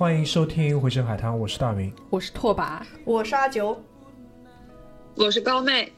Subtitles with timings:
[0.00, 1.92] 欢迎收听《回声海滩》，我是大明。
[2.08, 3.78] 我是拓跋，我是阿九，
[5.14, 5.92] 我是高妹，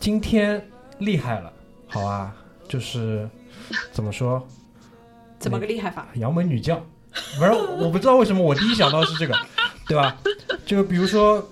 [0.00, 0.66] 今天
[1.00, 1.52] 厉害了，
[1.86, 2.34] 好啊，
[2.66, 3.28] 就是
[3.92, 4.42] 怎么说，
[5.38, 6.08] 怎么个厉害法？
[6.14, 6.82] 杨门女将，
[7.38, 9.38] 反正我不知道为什么我第一想到是这个，
[9.86, 10.16] 对吧？
[10.64, 11.46] 就比如说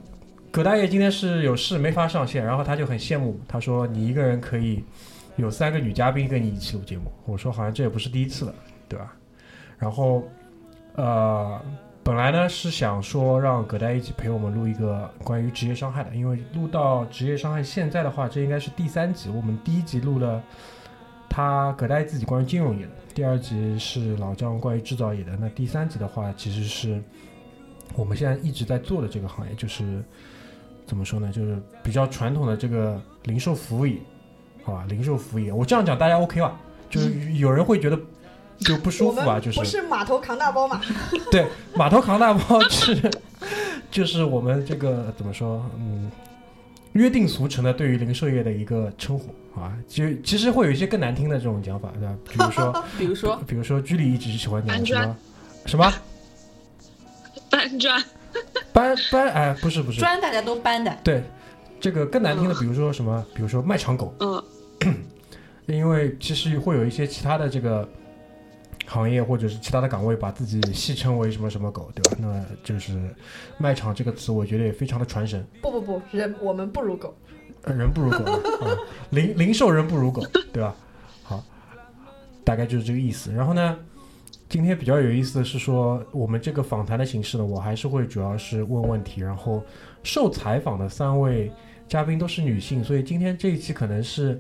[0.51, 4.83] 葛大爷今天是有事没法上线，然后他就很羡慕，他说你一个人可以
[5.37, 7.13] 有三个女嘉宾跟你一起录节目。
[7.27, 8.55] 我说好像这也不是第一次了，
[8.89, 9.15] 对吧？
[9.77, 10.27] 然后
[10.95, 11.61] 呃，
[12.03, 20.43] 本来呢是想说让葛大一起陪我们录一个关于职业伤害的，因为录到职业伤害现在的话，这应该是第三集，我们第一集录了
[21.29, 22.93] 他葛大自己关于金融业的。
[23.15, 27.03] 第二集是老张关于制造业的，那第三集的话，其实是
[27.97, 30.03] 我们现在一直在做的这个行业，就是
[30.87, 33.97] 怎么说呢，就是比较传统的这个零售服务业，
[34.63, 36.61] 好吧，零售服务业，我这样讲大家 OK 吧？
[36.91, 37.99] 就是有人会觉得
[38.61, 40.81] 就不舒服啊，就是不是码头扛大包嘛？
[41.31, 43.11] 对，码头扛大包 是
[43.91, 46.11] 就是我们这个怎么说，嗯，
[46.93, 49.73] 约定俗成的对于零售业的一个称呼啊。
[49.89, 52.17] 就其实会有一些更难听的这种讲法，对吧？
[52.29, 55.17] 比如说， 比如说，比如说居里一直喜欢讲搬砖什么
[55.67, 55.93] 什么
[57.51, 58.03] 搬砖，
[58.73, 61.23] 搬搬，哎，不是不是，砖大家都搬的，对，
[61.81, 64.43] 这个更难听的，比如说什么，比如说卖场狗，嗯，
[65.67, 67.89] 因为其实会有一些其他的这个
[68.87, 72.19] 行业或者是其他的岗位把自己戏称为什么什么狗，对吧？
[72.21, 73.15] 那就是
[73.59, 75.47] 卖场这个词，我觉得也非常的传神。
[75.63, 77.15] 不不不，人我们不如狗。
[77.67, 78.77] 呃人不如狗啊，
[79.09, 80.23] 零零售人不如狗，
[80.53, 80.77] 对吧？
[81.23, 81.43] 好，
[82.45, 83.33] 大概就是这个意思。
[83.33, 83.79] 然后呢，
[84.51, 89.65] 今天比较有意思的是说，我们这个访谈的形式呢，我还是会主要是问问题，然后
[90.03, 91.51] 受采访的三位
[91.89, 94.39] 嘉宾都是女性，所以今天这一期可能是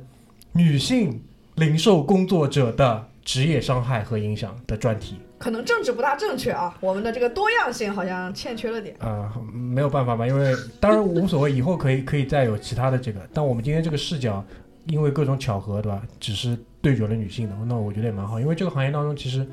[0.52, 1.18] 女性
[1.54, 5.18] 零售工作者的职业伤害和影响的专题。
[5.38, 8.96] 可能政治不大正确啊，我们的这个多样性好像欠缺了点。
[9.00, 14.42] 呃，没有办法吧，因为当然无所谓，以后可以可以再有其他的这个，但我们今天这个视角，
[14.86, 16.02] 因为各种巧合，对吧？
[16.18, 19.46] 只是对准了女性的，那我觉得也蛮好，因为这个行业当中其实，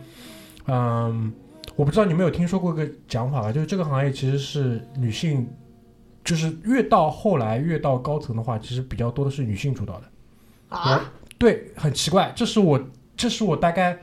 [0.68, 1.34] 嗯，
[1.76, 5.46] 我不知道你们有听说过一个讲法吧，就是这个行业其实是女性，
[6.24, 10.06] 就是越到后来越到高层的话，其实比较多的是女性主导的。
[10.70, 12.80] 啊，对，很奇怪，这是我
[13.22, 14.00] 这是我大概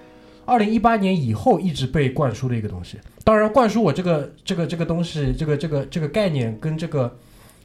[0.47, 2.97] 二零一八年以后一直被灌输的一个东西。
[3.25, 7.19] 当然，灌输我这个这个这个东西，这个这个这个概念跟这个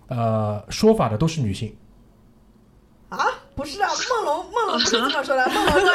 [0.08, 1.72] 呃说法的都是女性。
[3.10, 3.24] 啊，
[3.56, 5.90] 不是啊，梦龙梦龙不是这么说的， 梦龙说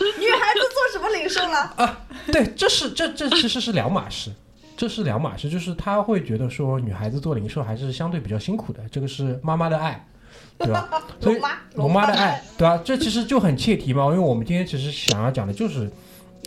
[0.00, 2.00] 女女孩子做什么零售了？
[2.32, 4.30] 对，这是这这其实是两码事，
[4.74, 10.08] 这是两码事，就是他会觉得说女孩子做零售还是相对比较辛苦的，这个是妈妈的爱，
[10.58, 11.02] 对吧？
[11.20, 11.40] 所以
[11.74, 12.80] 龙妈的爱，对吧？
[12.84, 15.90] 这其实就很切题嘛，因为我们今天其实想要讲的就是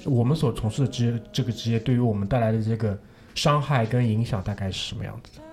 [0.05, 2.97] 我们所从事的职业，这个职业对于我们带来的这个
[3.35, 5.43] 伤害跟影响大概是什么样子的。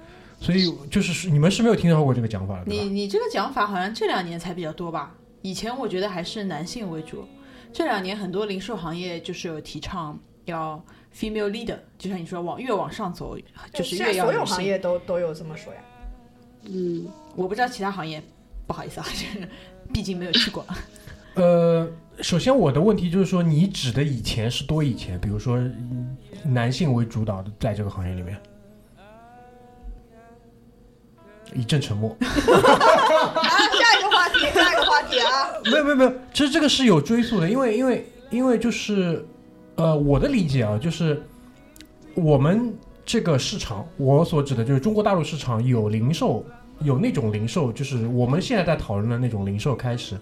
[0.40, 2.64] 所以就是你们是没有听到过这个讲法的？
[2.66, 5.14] 你你这个讲法好像这两年才比较多吧？
[5.42, 7.24] 以前我觉得还是男性为主，
[7.72, 10.82] 这两年很多零售行业就是有提倡要
[11.14, 13.38] female leader，就像你说往越往上走，
[13.72, 14.24] 就是越要。
[14.24, 15.80] 所有行业都都有这么说呀。
[16.66, 17.06] 嗯，
[17.36, 18.22] 我不知道其他行业，
[18.66, 19.48] 不好意思啊， 就是
[19.92, 20.64] 毕竟没有去过。
[21.34, 21.88] 呃，
[22.20, 25.18] 首先我的问题就是说，你指的以前是多以前？
[25.20, 28.38] 比如说嗯男性为主导的，在这个行业里面，
[31.54, 32.16] 一阵沉默。
[32.20, 35.50] 啊，下一个话题，下一个话题啊。
[35.64, 39.26] 没有没有没有，其实这个是有追溯的，因为因为因为就是，
[39.74, 41.20] 呃，我的理解啊，就是
[42.14, 42.72] 我们
[43.04, 46.44] 这个市场，我所指的就是中国大陆市场有零售，
[46.80, 50.18] 有那种零售，就是我们现在在讨论的那种零售开始，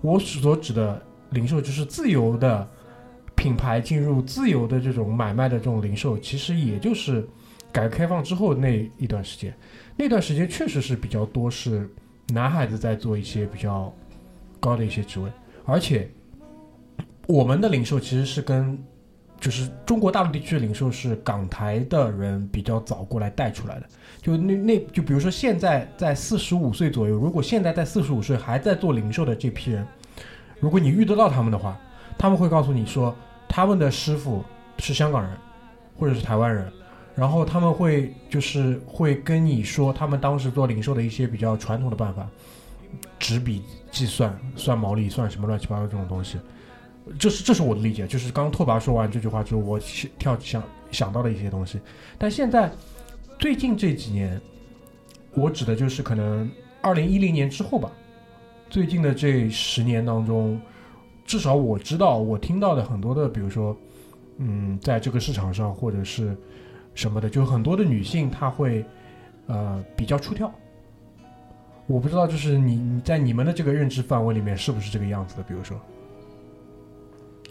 [0.00, 1.00] 我所指的
[1.30, 2.68] 零售就是自由的
[3.34, 7.26] 品牌进入自由的这种买卖的这种零售，其实也就是
[7.72, 9.54] 改革开放之后那一段时间，
[9.96, 11.88] 那段时间确实是比较多是
[12.28, 13.92] 男孩子在做一些比较
[14.60, 15.30] 高的一些职位，
[15.64, 16.10] 而且
[17.26, 18.78] 我们的零售其实是跟
[19.42, 23.86] 就是中国大陆地区的零售是港台的人比较早过来带出来的。
[24.22, 29.84] 就那那就比如说现在在四十五岁左右，如果现在在四十五岁还在做零售的这批人，
[30.60, 31.76] 如果你遇得到他们的话，
[32.16, 33.12] 他们会告诉你说，
[33.48, 34.44] 他们的师傅
[34.78, 35.32] 是香港人
[35.98, 36.72] 或者是台湾人，
[37.16, 42.28] 然后他们会就是会跟你说他们当时做零售的一些比较传统的办法，
[43.18, 46.38] 纸笔计算、算毛利、算什么乱七八糟这种东西。
[47.18, 50.62] 这是这是我的理解，就是刚拓跋说完这句话之后，我想跳想
[50.92, 51.80] 想到的一些东西。
[52.16, 52.70] 但现在
[53.40, 54.40] 最近这几年，
[55.34, 56.48] 我指的就是可能
[56.80, 57.90] 二零一零年之后吧，
[58.70, 60.60] 最近的这十年当中，
[61.24, 63.76] 至少我知道我听到的很多的，比如说，
[64.36, 66.36] 嗯，在这个市场上或者是
[66.94, 68.84] 什么的，就很多的女性她会
[69.48, 70.48] 呃比较出挑。
[71.88, 75.42] 我不知道，就是你你在你们的这个认知范围里面是不是这个样子的？
[75.42, 75.76] 比如说。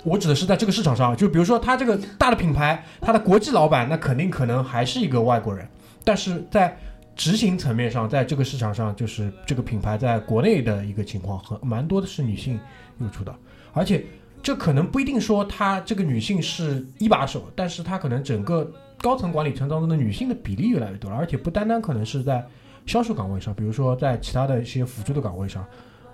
[0.03, 5.67] 我指的是在这个市场上，就比如说它这个大的品牌，它的国际老板，那肯定可能还是一个外国人，
[6.03, 6.75] 但是在
[7.15, 12.59] 执行层面上，在这个市场上，就是这个品牌在国内的一个情况，很蛮多的是女性
[12.97, 13.35] 入驻的，
[13.73, 14.03] 而且
[14.41, 22.43] 这可能不一定说她这个女性是一把手，但是她可能整个高层管理层当中的女性的比例越来越多了，而且不单单可能是在
[22.87, 25.63] 销售岗位上，比如说在其他的一些辅助的岗位上，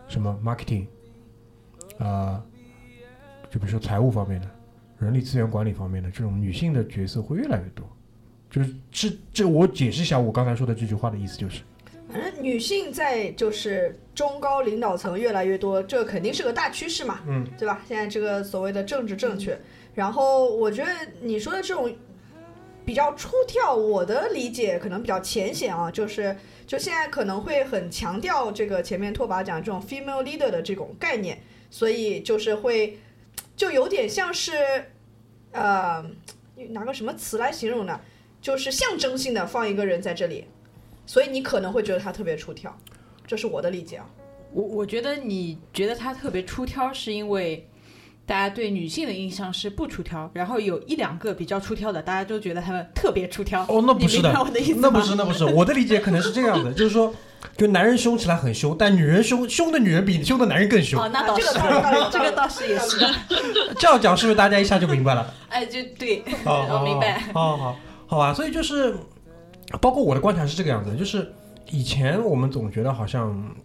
[0.09, 0.85] 什么 marketing，
[1.99, 2.43] 啊。
[3.49, 4.47] 就比如说财务方面的、
[4.99, 7.87] 人力资源管理方面的这种女性的角色会越来越多，
[8.49, 11.61] 就是这这我解释一下我刚才说的这句话的意思，就是
[12.09, 17.81] 反正女性在就是中高领导层越来越多，这肯定是个大趋势嘛，嗯，对吧？
[17.87, 19.57] 现在这个所谓的政治正确，
[19.93, 20.91] 然后我觉得
[21.21, 21.93] 你说的这种
[22.85, 26.35] 比较出挑，我的理解可能比较浅显啊，就是
[26.65, 31.37] 就现在可能会很强调这个前面拓跋讲这种 female leader 的这种概念，
[31.69, 32.97] 所以就是会。
[33.57, 34.53] 就有点像是，
[35.51, 36.05] 呃，
[36.69, 37.99] 拿个什么词来形容呢？
[38.39, 40.45] 就是象征性的放一个人在这里，
[41.07, 42.73] 所以你可能会觉得他特别出挑，
[43.25, 44.05] 这是我的理解啊。
[44.53, 47.67] 我我觉得你觉得他特别出挑，是因为
[48.27, 53.63] 大家对女性的印象是不出挑，然后有一两个比较出挑的，大家都觉得他们特别出挑。
[53.63, 57.13] 哦，那不是的，你明白我的意思那不是，那不是，我的理解可能是这样的，就是说，
[57.55, 61.01] 就男人凶起来很凶，但女人凶凶的女人比凶的男人更凶。
[61.01, 62.97] 哦，那倒是，这个倒是这个倒是也是。
[63.79, 65.33] 这样讲是不是大家一下就明白了？
[65.49, 67.19] 哎，就对， 我明白。
[67.33, 68.95] 好好好，好吧，所以就是，
[69.79, 71.31] 包括我的观察是这个样子，就是
[71.69, 73.55] 以前我们总觉得好像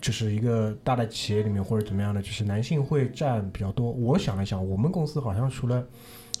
[0.00, 3.90] 就是一个大的企业里面或者怎么样的，就是男性会占比较多。
[3.90, 5.84] 我想了想，我们公司好像除了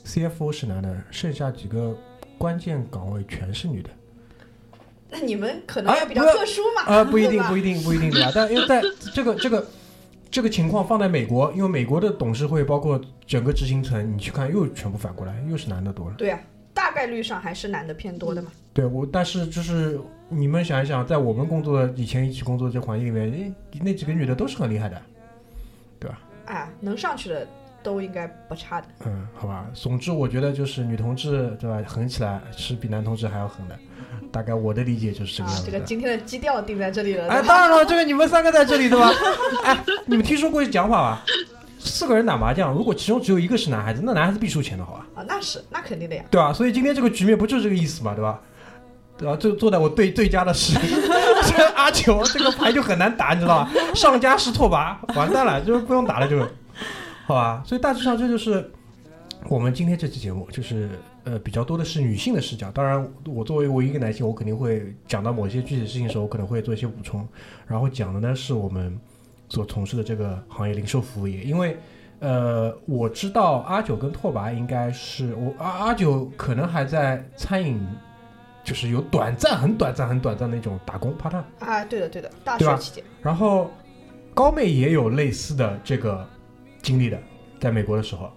[0.04, 1.96] CFO 是男的，剩下几个
[2.36, 3.90] 关键岗位全是女的。
[5.10, 8.32] 那你们可能比较特殊嘛，啊，不一定，不一定，不一定，对吧？
[8.34, 8.82] 但因为在
[9.14, 9.66] 这个这个
[10.30, 16.14] 这个情况放在美国，因为美国的董事会包括整个执行层，你去看又全部反过来，又是男的多了。
[16.18, 16.38] 对啊，
[16.74, 18.50] 大概率上还是男的偏多的嘛。
[18.74, 19.98] 对我，但是就是
[20.28, 25.00] 你们想一想，在我们工作的以前一起工作的这环境里面，诶那几个女的都是很厉害的，
[25.98, 26.20] 对吧？
[26.44, 27.48] 哎，能上去的
[27.82, 28.86] 都应该不差的。
[29.06, 29.66] 嗯，好吧。
[29.74, 31.82] 总之，我觉得就是女同志，对吧？
[31.86, 33.78] 狠起来是比男同志还要狠的，
[34.30, 37.28] 大概我的理解就是这个样，子这个今天的基调定在这里了。
[37.28, 39.10] 哎，当然了，这个你们三个在这里对吧？
[39.64, 41.24] 哎，你们听说过一讲法吧？
[41.78, 45.06] 四个人打麻将，如果其中只有一个是男孩子，那男孩子必输钱的好吧？
[45.14, 46.24] 啊，那是那肯定的呀。
[46.30, 46.52] 对吧？
[46.52, 48.40] 所以今天这个局面不就是这个意思嘛，对吧？
[49.16, 49.36] 对吧？
[49.36, 50.74] 就坐在我对对家的是
[51.46, 53.70] 这阿球，这个牌就很难打，你知道吧？
[53.94, 56.38] 上家是拓跋，完蛋了，就是不用打了，就
[57.26, 57.62] 好吧？
[57.64, 58.70] 所以大致上这就是
[59.48, 60.88] 我们今天这期节目，就是
[61.28, 62.70] 呃比较多的是女性的视角。
[62.70, 67.26] 当然，我作为我一个男性，我肯定会讲到某些具体事情的时候，我可能会做一些补充。
[67.66, 68.98] 然后讲的呢是我们
[69.48, 71.76] 所从事的这个行业零售服务业，因为
[72.20, 77.86] 呃我知道阿九跟拓跋应该是我阿阿九可能还在餐饮。
[78.64, 83.02] 就是有短暂、很短暂、很短暂的那种打工 part time，啊，对的对的，大学期间。
[83.22, 83.70] 然后
[84.34, 86.28] 高妹也有类似的这个
[86.82, 87.18] 经历的，
[87.58, 88.30] 在美国的时候。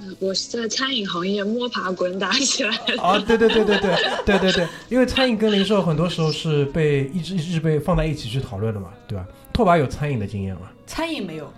[0.00, 3.02] 嗯我是在餐饮行业摸爬滚打起来的。
[3.02, 9.26] 啊，对对对对对对对对，因为餐饮跟零售很多时候是被一直一直被放在一起去讨论的嘛，对吧？
[9.52, 10.70] 拓跋有餐饮的经验吗？
[10.86, 11.52] 餐饮没有，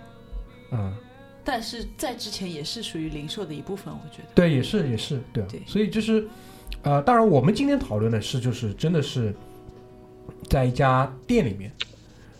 [0.71, 0.91] 嗯，
[1.43, 4.29] 但是在之前也是属于零售的一部分，我觉得。
[4.33, 6.27] 对，也是也是对啊，对所以就是，
[6.81, 9.33] 呃，当然我们今天讨论的是，就是真的是
[10.49, 11.71] 在一家店里面，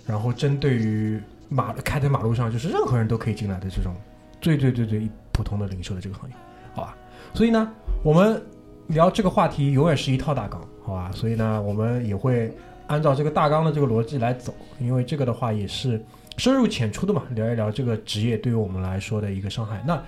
[0.05, 3.95] 然后针对于马开在马路上，就是任何人都可以进来的这种
[4.41, 6.35] 最最最最普通的零售的这个行业，
[6.73, 6.97] 好吧？
[7.33, 7.71] 所以呢，
[8.03, 8.43] 我们
[8.87, 11.11] 聊这个话题永远是一套大纲，好吧？
[11.13, 12.51] 所以呢，我们也会
[12.87, 16.03] 按照这个大纲的这个逻辑来走，因为这个的话也是
[16.37, 19.81] 深入浅出的嘛，聊一聊这个职业对于我们来说的一个伤害。
[19.87, 20.01] 那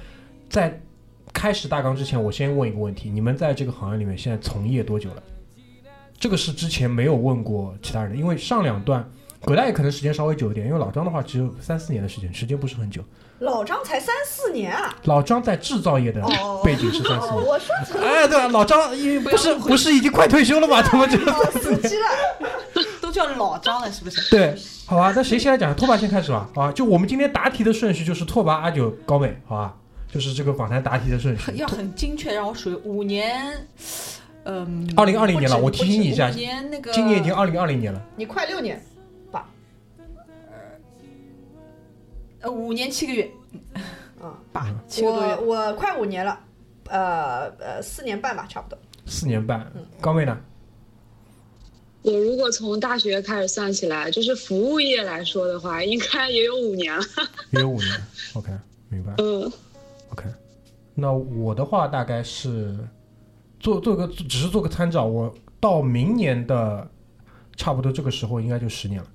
[0.49, 0.77] 在
[1.31, 5.23] 开始大纲之前，我先问一个问题：你们在这个行业里面现在从业多久了？
[6.19, 9.07] 这个是之前没有问过其他人的，因为上两段
[9.41, 13.03] 葛大爷可能时间稍微久一点，因为老张的话只有三四年的时间，时间不是很久。
[13.43, 14.95] 老张才三四年啊！
[15.03, 17.45] 老张在制造业的哦背景是三四哦，年。
[17.45, 20.81] 我说成哎，对啊，老张因为不是不是已经快退休了吗？
[20.81, 22.07] 怎么就老司机了。
[23.01, 24.29] 都叫老张了，是不是？
[24.31, 24.55] 对？
[24.85, 25.75] 好吧，那谁先来讲？
[25.75, 26.49] 拓跋先开始吧。
[26.55, 29.75] 好吧，就我们今天答题的顺序就是拓跋、阿九、高美，好吧？
[30.11, 31.51] 就是这个访谈答题的顺序。
[31.55, 33.67] 要很精确，让我数五年。
[34.45, 38.83] 嗯，二零二零年了我提醒你一下五年那个今年已经二零二零年了，你快六年，
[42.43, 43.31] 呃五年七个月
[44.21, 45.35] 啊，八，七个多我月。
[45.37, 46.39] 我快五年了，
[46.89, 48.77] 呃呃四年半吧，差不多。
[49.05, 49.71] 四年半。
[49.99, 50.37] 高妹呢？
[52.01, 57.03] 我如果从大学开始算起来，就是服务业来说的话，应该也有五年了。
[57.51, 58.03] 也有五年。
[58.33, 58.51] OK，
[58.89, 59.13] 明白。
[59.23, 59.49] 嗯
[60.11, 60.25] ，OK，
[60.93, 62.77] 那我的话大概是
[63.57, 66.85] 做做个只是做个参照，我到明年的
[67.55, 69.07] 差不多这个时候应该就十年了。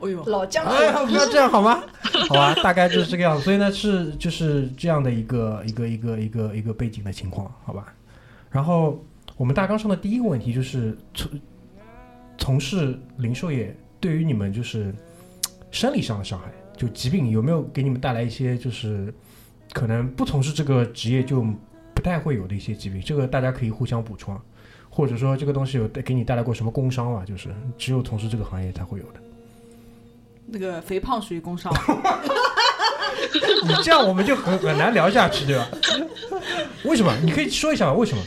[0.00, 1.82] 哎呦，老江湖，哎呀，不要这样好吗？
[2.28, 3.42] 好吧，大概就是这个样子。
[3.42, 7.92] 所以呢，是就是这样的一个一个一个一个一个背景的情况，好吧。
[8.50, 9.02] 然后
[9.36, 11.30] 我们大纲上的第一个问题就是从
[12.38, 14.94] 从事零售业对于你们就是
[15.70, 19.12] 生理上的伤害，就疾病有没有给你们带来一些就是
[19.72, 21.44] 可能不从事这个职业就
[21.94, 23.00] 不太会有的一些疾病？
[23.00, 24.40] 这个大家可以互相补充啊，
[24.90, 27.24] 或者说这个东西有带给你带来过什么工伤啊？
[27.26, 29.20] 就是只有从事这个行业才会有的。
[30.46, 31.72] 那个肥胖属于工伤，
[33.64, 35.68] 你这样我们就很很难聊下去，对吧？
[36.84, 37.12] 为什么？
[37.24, 38.22] 你可以说一下为什么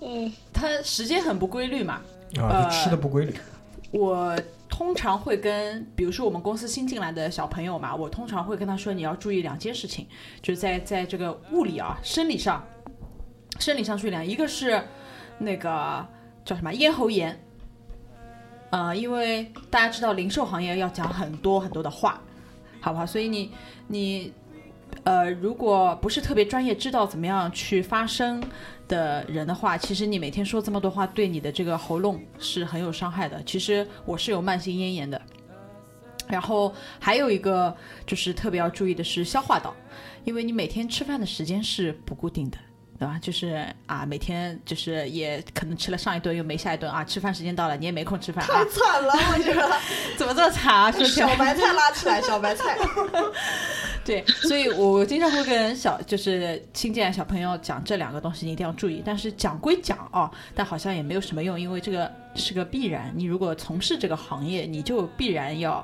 [0.00, 2.00] 嗯，他时间很不规律嘛。
[2.38, 2.68] 啊？
[2.70, 3.34] 吃的不规律。
[3.90, 4.38] 我
[4.68, 10.06] 通常会跟，比如说我们公司新进来的小朋友嘛，我通常会跟他说，你要注意两件事情，
[10.40, 12.64] 就是在在这个物理啊、生理上，
[13.58, 14.80] 生理上注意两，一个是
[15.38, 16.06] 那个
[16.44, 17.38] 叫什么咽喉炎，
[18.70, 22.20] 呃，因为大家知道零售行业要讲很多很多的话，
[22.80, 23.04] 好不好？
[23.04, 23.50] 所以你
[23.88, 24.32] 你
[25.04, 28.42] 呃，如果不是特别专业，知道怎么样去发声
[28.86, 33.42] 的人的话，其实你每天说这么多话，对你的这个喉咙是很有伤害的。
[33.44, 35.20] 其实我是有慢性咽炎的，
[36.28, 39.74] 然后还有一个就是特别要注意的是消化道，
[40.24, 42.58] 因为你每天吃饭的时间是不固定的。
[43.00, 43.18] 对吧？
[43.22, 49.66] 就是啊，每天就是也可能吃了上一顿又没下一顿啊，吃饭时间到了你也没空吃饭啊太，惨了，我觉得。
[50.18, 50.92] 怎么这么惨啊？
[50.92, 52.76] 是，小白菜拉起来，小白菜。
[54.04, 59.02] 对，所以我经常会跟小就是新进来小朋友讲这两个东西，你一定要注意。
[59.02, 63.10] 但是讲归讲哦，但好像也没有什么用，因为这个是个必然。
[63.16, 65.82] 你如果从事这个行业，你就必然要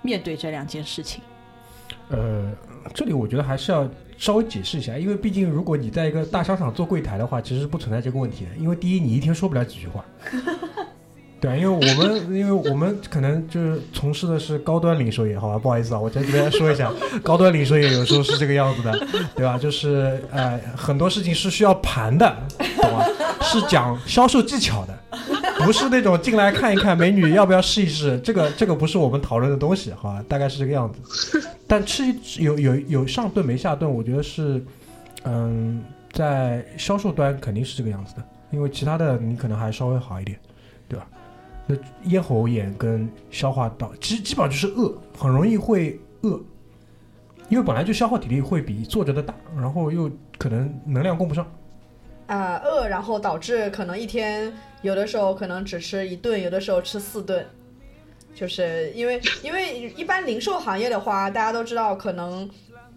[0.00, 1.20] 面对这两件事情。
[2.12, 2.52] 呃，
[2.94, 8.50] 这里我觉得还是要稍微解释一下，因为毕竟如果你在一个大商场做柜台的话，其实是不存在这个问题的。
[8.56, 10.04] 因为第一，你一天说不了几句话。
[11.42, 16.88] 对啊，因为我们，因为我们可能就是从事的是高端零售业，好吧，不好意思啊，我在这边说一下，
[17.20, 18.92] 高端零售业有时候是这个样子的，
[19.34, 19.58] 对吧？
[19.58, 22.32] 就是呃，很多事情是需要盘的，
[22.80, 23.04] 懂吗？
[23.42, 24.96] 是讲销售技巧的，
[25.64, 30.24] 不是那种进来看一看美女要不要试一试，这个这个不是我们讨论的东西，好吧？
[30.28, 31.42] 大概是这个样子。
[31.66, 32.04] 但吃
[32.38, 34.64] 有有有上顿没下顿，我觉得是，
[35.24, 35.82] 嗯，
[36.12, 38.22] 在销售端肯定是这个样子的，
[38.52, 40.38] 因为其他的你可能还稍微好一点？
[41.66, 46.40] 那咽喉炎跟消化道，其实基本上就是饿，很容易会饿，
[47.48, 51.46] 因为本来就消耗体力会比坐着的大，然后又可能能量供不上。
[52.26, 57.46] 啊、饿，然后导致可能一天有的时候可能只吃一顿，有的时候吃四顿，
[58.34, 62.48] 就是因为因为一般零售行业的话，大家都知道，可能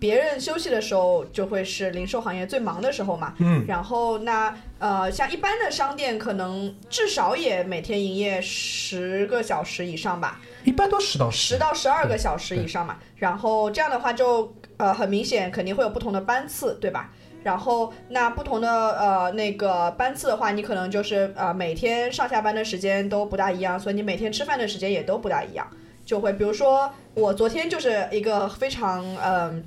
[0.06, 3.34] 别人休息的时候就会是零售行业最忙的时候嘛。
[3.40, 10.40] 嗯，然后那呃，像一般的商店，可能至少也每天营业十个小时以上吧。
[10.64, 12.98] 一般都十到十到十二个小时以上嘛。
[13.16, 17.10] 然后这样的话就呃很明显肯定会有不同的班次，对吧？
[17.42, 25.68] 然后那不同的呃那个班次的话，你可能就是呃每天上下班的时间都不大一样，所以你每天吃饭的时间也都不大一样。
[26.06, 29.64] 就会比如说我昨天就是一个非常嗯、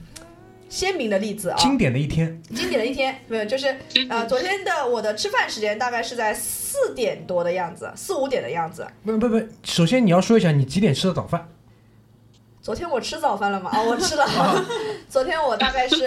[0.68, 3.75] 鲜明的例子啊，经典的一天，经典的一天，没有，就是
[4.08, 8.87] 呃，昨天的我的吃饭时间大概是在四点多的样子，四五点的样子。
[9.04, 11.48] 不不不，首先你要说一下你几点吃的早饭？
[12.60, 13.70] 昨天我吃早饭了吗？
[13.72, 14.26] 啊，我吃了。
[15.08, 16.06] 昨天我大概是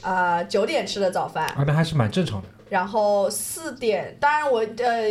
[0.00, 2.48] 呃九点吃的早饭，啊，那还是蛮正常的。
[2.68, 5.08] 然后四点，当然我呃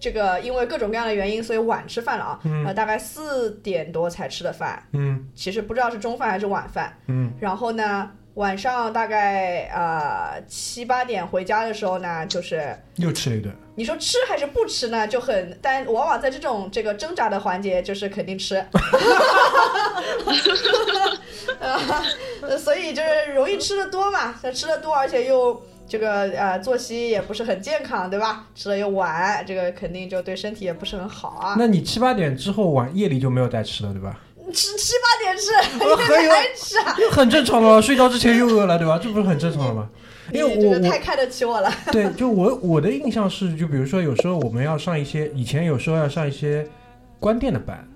[0.00, 2.64] 这个因为各种各样的原因，所以晚吃饭了啊，嗯。
[2.66, 5.28] 呃大概四点多才吃的饭，嗯。
[5.34, 6.96] 其实不知道是中饭还是晚饭。
[7.06, 7.32] 嗯。
[7.40, 13.54] 然后呢，晚上大概呃七八点回家的时候呢，就是又吃了一顿。
[13.76, 18.54] 你说吃还是不吃呢，就很，但往往在这种这个挣扎的环节，就是肯定吃，
[21.58, 28.46] 呃，所以就是容易吃的多嘛，吃的多，而且又这个呃作息也不是很健康，对吧？
[28.54, 31.54] 吃的又晚，这个肯定就对身体也不是很好啊。
[31.58, 34.18] 那你七八点之后晚夜里就没有再吃了，对吧？
[34.52, 36.94] 吃七八点吃，我 很有还吃啊？
[37.10, 38.98] 很正常了，睡觉之前又饿了，对吧？
[39.02, 39.88] 这不是很正常的吗？
[40.32, 41.70] 因为我我这个太看得起我了。
[41.92, 46.66] 对，就我我的印象是，就比如说有时候我们要上一些，以前有时候要上一些
[47.20, 47.86] 关店的班，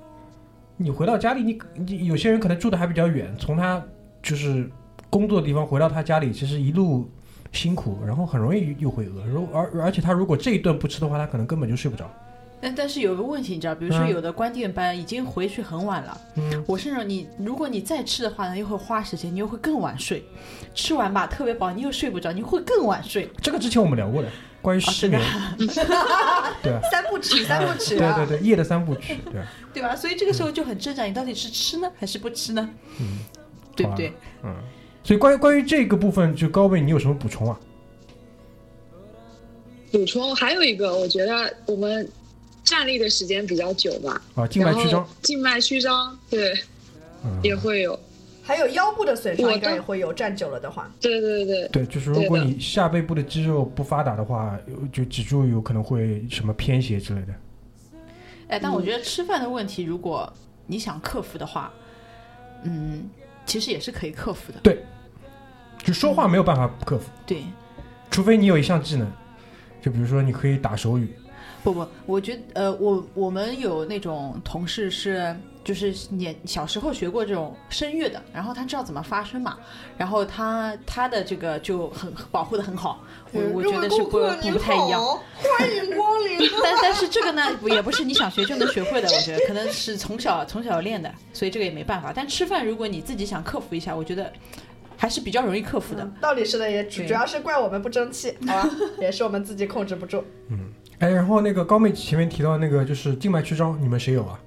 [0.76, 3.82] 你回到家里，你你有些人可能住的还比较远，从他
[4.22, 4.68] 就是
[5.08, 7.10] 工作的地方回到他家里，其实一路
[7.52, 12.08] 辛苦，然后很容易又会饿，如而而且他如果这一顿不吃的话，他可能根本就睡不着。
[12.60, 20.24] 但但是有个问题，你知道，比如说嗯有的关店班已经回去很晚了，嗯，我是那种你，如果你再吃的话呢，又会花时间，你又会更晚睡。
[20.74, 23.30] 吃完吧特别饱，你又睡不着，你会更晚睡。
[23.40, 24.28] 这个之前我们聊过的，
[24.60, 25.20] 关于失眠，
[25.56, 25.66] 对
[26.72, 26.80] 吧？
[26.90, 28.16] 三部曲，三部曲啊！
[28.16, 29.46] 对对对，夜的三部曲，对吧？
[29.74, 29.94] 对吧？
[29.94, 32.68] 所以这个时候就很挣扎，你到底是吃呢，还是不吃呢？
[33.00, 33.18] 嗯，
[33.76, 34.12] 对不对？
[34.42, 34.54] 嗯，
[35.08, 37.58] 所以关于关于这个部分，就高位你有什么补充啊？
[39.90, 42.06] 补充还有一个，我觉得我们
[42.62, 46.52] 站立的时间比较久吧，啊，静脉曲张，静脉曲张，对，
[47.24, 47.98] 嗯，也会有，
[48.42, 50.92] 还有腰部的损伤，应该也会有，站久了的话。
[51.00, 57.32] 对对对，对，就是如果你下背部的肌肉不发达的话，有就脊柱有可能会什么偏斜之类的。
[58.48, 60.30] 哎，但我觉得吃饭的问题，如果
[60.66, 61.72] 你想克服的话，
[62.64, 63.08] 嗯，
[63.46, 64.60] 其实也是可以克服的。
[65.82, 67.42] 就说话没有办法克服，对，
[68.10, 69.10] 除非你有一项技能，
[69.80, 71.16] 就比如说你可以打手语，
[71.62, 79.56] 不不，我觉得呃，我我们有那种同事是，就是年小时候学过这种声乐的，然后他知道怎么发声嘛，
[79.96, 84.18] 然后他他的这个就很保护的很好，我我觉得是不不
[84.52, 85.02] 不太一样。
[85.02, 86.38] 欢迎光临。
[86.62, 92.12] 但但是这个呢，不也不是你想学就能学会的，我觉得可能是从小从小练的，所以这个也没办法。
[92.14, 94.32] 但吃饭如果你自己想克服一下，我觉得
[94.98, 96.06] 还是比较容易克服的。
[96.20, 98.70] 道理是的，也主主要是怪我们不争气，好吧？
[99.00, 100.24] 也是我们自己控制不住。
[100.50, 100.58] 嗯
[100.98, 104.38] 哎，然后那个高妹前面提到那个就是静脉曲张，你们谁有啊？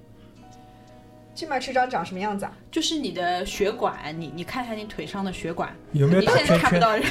[1.33, 2.51] 静脉曲张长什么样子啊？
[2.69, 6.59] 就是你的血管，你你看一下你腿上的血管，有没有你现在大圈圈？
[6.59, 7.01] 看不到人。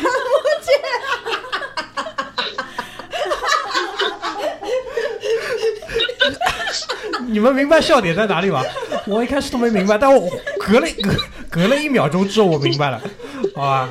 [7.29, 8.63] 你们明白笑点在哪里吗？
[9.07, 11.11] 我一开始都没明白，但我隔了隔
[11.49, 13.01] 隔了一秒钟之后我明白了，
[13.55, 13.89] 好吧？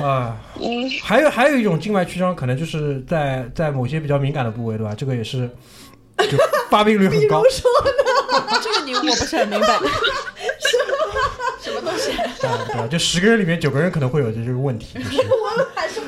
[0.00, 4.94] 啊，嗯，还有还有一种静脉曲张，可能就是在在某些比较敏感的部位，对吧？
[4.96, 5.48] 这个也是
[6.18, 6.38] 就
[6.70, 7.42] 发病率很高。
[8.62, 9.66] 这个你我不是很明白，
[11.60, 12.12] 什么东西？
[12.46, 12.86] 啊，对吧？
[12.88, 15.18] 就十个人里面九个人可能会有这这个问题，就是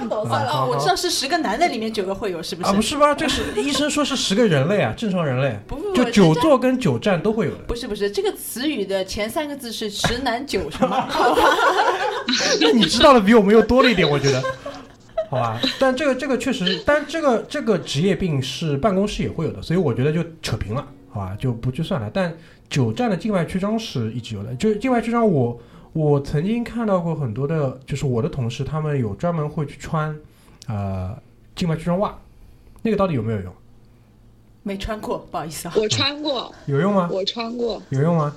[0.08, 0.50] 算了。
[0.52, 2.68] 哦，我知道是十个男的里面九个会有，是不是？
[2.68, 3.14] 啊，不是吧？
[3.14, 7.62] 这是 医生说是十个人类啊，正常人类，不不不，就久坐跟久站都会有的。
[7.66, 11.08] 不是不是，这个词语的前三个字是十男九什么？
[12.60, 14.42] 那你知道的比我们又多了一点，我觉得，
[15.30, 15.60] 好吧？
[15.78, 21.36] 但这个这个确实，但这个这个职业病是办公室也会有的，所以我觉得就扯平了，好吧？
[21.38, 22.10] 就不去算了。
[22.12, 22.32] 但
[22.70, 25.60] 久站的静脉曲张是一直有的，就是静脉曲张我，我
[26.20, 30.16] 曾经看到过很多的，就是我的同事他们有专门会去穿
[30.66, 31.16] 呃
[31.54, 32.18] 静脉曲张袜，
[32.82, 33.54] 那个到底有没有用？
[34.62, 35.74] 没穿过，不好意思啊。
[35.76, 37.08] 我穿过，有用吗？
[37.12, 38.34] 我穿过，有用吗？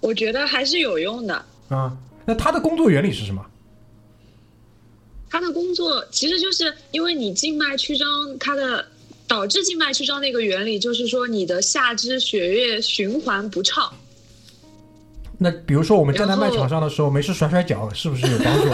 [0.00, 1.44] 我觉得还是有用的。
[1.68, 3.44] 啊，那它的工作原理是什么？
[5.28, 8.06] 他的工作其实就是因为你静脉曲张，
[8.38, 8.86] 它的
[9.26, 13.92] 导致静脉曲张的一个原理就是说你的下肢血液循环不畅。
[15.38, 18.68] 那比如说我们站在卖场上的时候，没事甩甩脚，是不是有帮助？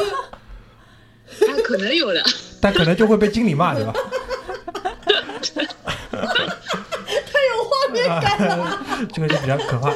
[1.46, 2.22] 他可能有的，
[2.60, 3.92] 但可能就会被经理骂，对吧？
[5.42, 5.62] 太
[7.48, 8.86] 有画面感了。
[9.12, 9.90] 这个就比较可怕，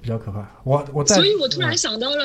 [0.00, 0.46] 比较可怕。
[0.64, 2.24] 我我在，所以我突然嗯想到了，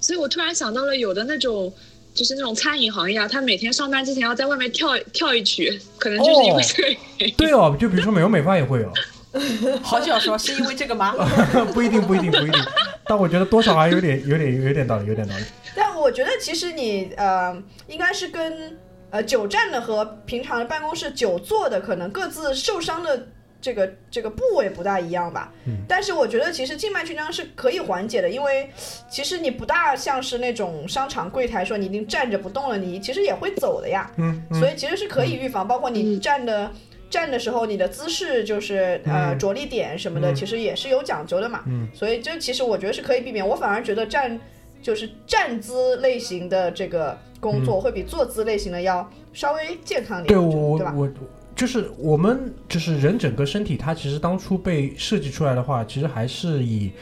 [0.00, 1.72] 所以我突然想到了有的那种。
[2.14, 7.34] 就是那种餐饮行业啊，他每天上班之前要在外面跳跳一曲，可能就是因为这个原因。
[7.36, 8.92] 对哦，就比如说美容美发也会有，
[9.82, 11.14] 好久说是因为这个吗？
[11.74, 12.64] 不一定不一定不一定，
[13.04, 15.44] 但我觉得多少还有点有点有点道理，有点道理。
[15.74, 18.76] 但我觉得其实你呃，应该是跟
[19.10, 23.28] 呃久站的和平常的办公室久坐的可能各自受伤的
[23.60, 25.52] 这个这个部位不大一样吧。
[25.66, 28.70] 嗯但是我觉得其实静脉曲张是可以缓解的，因为
[29.10, 34.10] 其实你不大像是那种商场柜台说你已经站着不动了，你其实也会走的呀。
[34.16, 36.70] 嗯嗯所以其实是可以预防，包括你站的。
[37.10, 41.62] 站的时候，你的姿势就是呃嗯着力点什么的，嗯其实也是有讲究的嘛。
[41.66, 43.46] 嗯所以这其实我觉得是可以避免。
[43.46, 44.38] 我反而觉得站
[44.82, 50.92] 就是站姿类型的这个工作会比坐姿类型的要稍微健康点，对我对吧？
[50.96, 51.10] 我我
[51.56, 56.92] 就是我们就是人整个身体，它其实当初被设计出来的话，其实还是以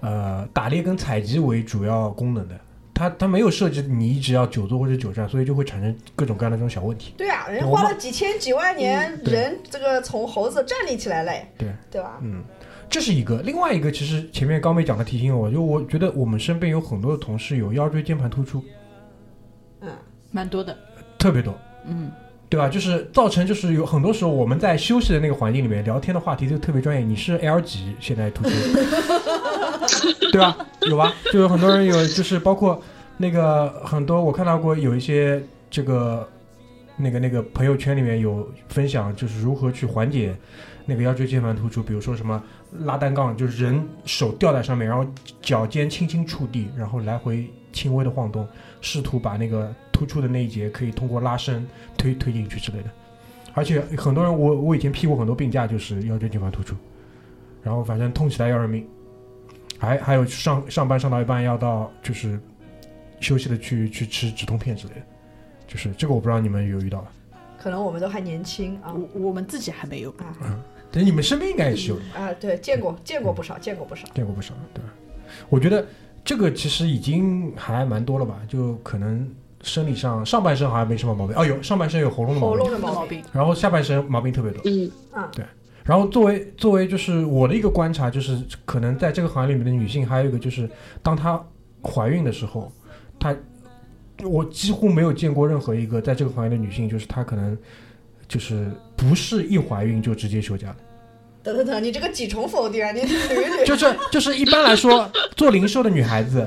[0.00, 2.54] 呃打猎跟采集为主要功能的。
[2.94, 7.14] 它它没有设置你一直要久坐或者久站，所以就会产生各种各样的这种小问题。
[7.16, 12.18] 对啊，人花了几千几万年，对人这个从猴子站立起来嘞，对对吧？
[12.22, 12.44] 嗯，
[12.90, 13.40] 这是一个。
[13.42, 18.62] 另外一个，其实前面高梅讲的提醒我，就我觉得我们身边有很多的同事有腰椎间盘突出，
[19.80, 19.90] 嗯，
[20.30, 20.76] 蛮多的，
[21.18, 21.58] 特别多。
[21.86, 22.12] 嗯，
[22.52, 22.68] 对吧？
[22.68, 27.02] 就是造成就是有很多时候我们在休息的那个环境里面聊天的话题就特别专业。
[27.02, 28.50] 你是 L 几现在突出，
[30.30, 30.58] 对吧？
[30.82, 31.14] 有吧？
[31.32, 32.78] 就有很多人有，就是包括
[33.16, 36.28] 那个很多我看到过有一些这个
[36.98, 40.36] 那个那个朋友圈里面有分享，就是如何去缓解
[40.84, 42.42] 那个腰椎间盘突出，比如说什么
[42.80, 45.06] 拉单杠，就是人手吊在上面，然后
[45.40, 48.46] 脚尖轻轻触地，然后来回轻微的晃动，
[48.80, 52.90] 试图把那个突出的那一节可以通过拉伸推推进去之类的。
[53.54, 56.76] 而且很多人，我我以前批过很多病假，就是腰椎间盘突出，
[57.62, 58.86] 然后反正痛起来要人命。
[59.78, 62.38] 还还有上上班上到一半要到就是
[63.18, 65.02] 休息的去去吃止痛片之类的，
[65.66, 67.12] 就是这个我不知道你们有遇到吧？
[67.58, 74.06] 可能我们都还年轻啊我我们自己还没有，啊但你们身边应该也是有的啊，对，见过见过不少，见过不少。
[74.14, 74.92] 见过不少，对吧？
[75.48, 75.84] 我觉得
[76.24, 79.28] 这个其实已经还蛮多了吧，就可能
[79.62, 82.58] 生理上上半身好像没什么毛病，哦有上半身有喉咙的毛病。
[82.58, 84.62] 喉咙，的毛病，的毛病，然后下半身毛病特别多。
[84.64, 84.90] 嗯，
[85.32, 85.44] 对。
[85.84, 90.70] 然后作为作为就是我的一个观察，就是可能在这个行业里面的女性，还有一个就是
[91.02, 91.44] 当她
[91.82, 92.70] 怀孕的时候，
[93.18, 93.34] 她
[94.22, 97.58] 我几乎没有见过任何一个在这个行业的女性，就是她可能
[98.28, 100.76] 就是不是一怀孕就直接休假的，
[101.42, 102.92] 等等等，你这个几重否定啊？
[102.92, 103.64] 你捋一捋。
[103.66, 106.46] 就是就是一般来说 做零售的女孩子，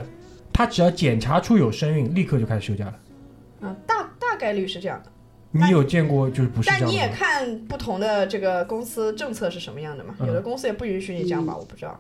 [0.54, 2.96] 她只要检查出有身孕，立刻就开始休假了。
[3.62, 5.12] 嗯，大大概率是这样的，
[5.52, 7.10] 你有见过就是不是这但你也？
[7.10, 10.16] 看不同的这个公司政策是什么样的嘛？
[10.20, 11.56] 嗯有的公司也不允许你这样吧？
[11.58, 12.00] 我不知道。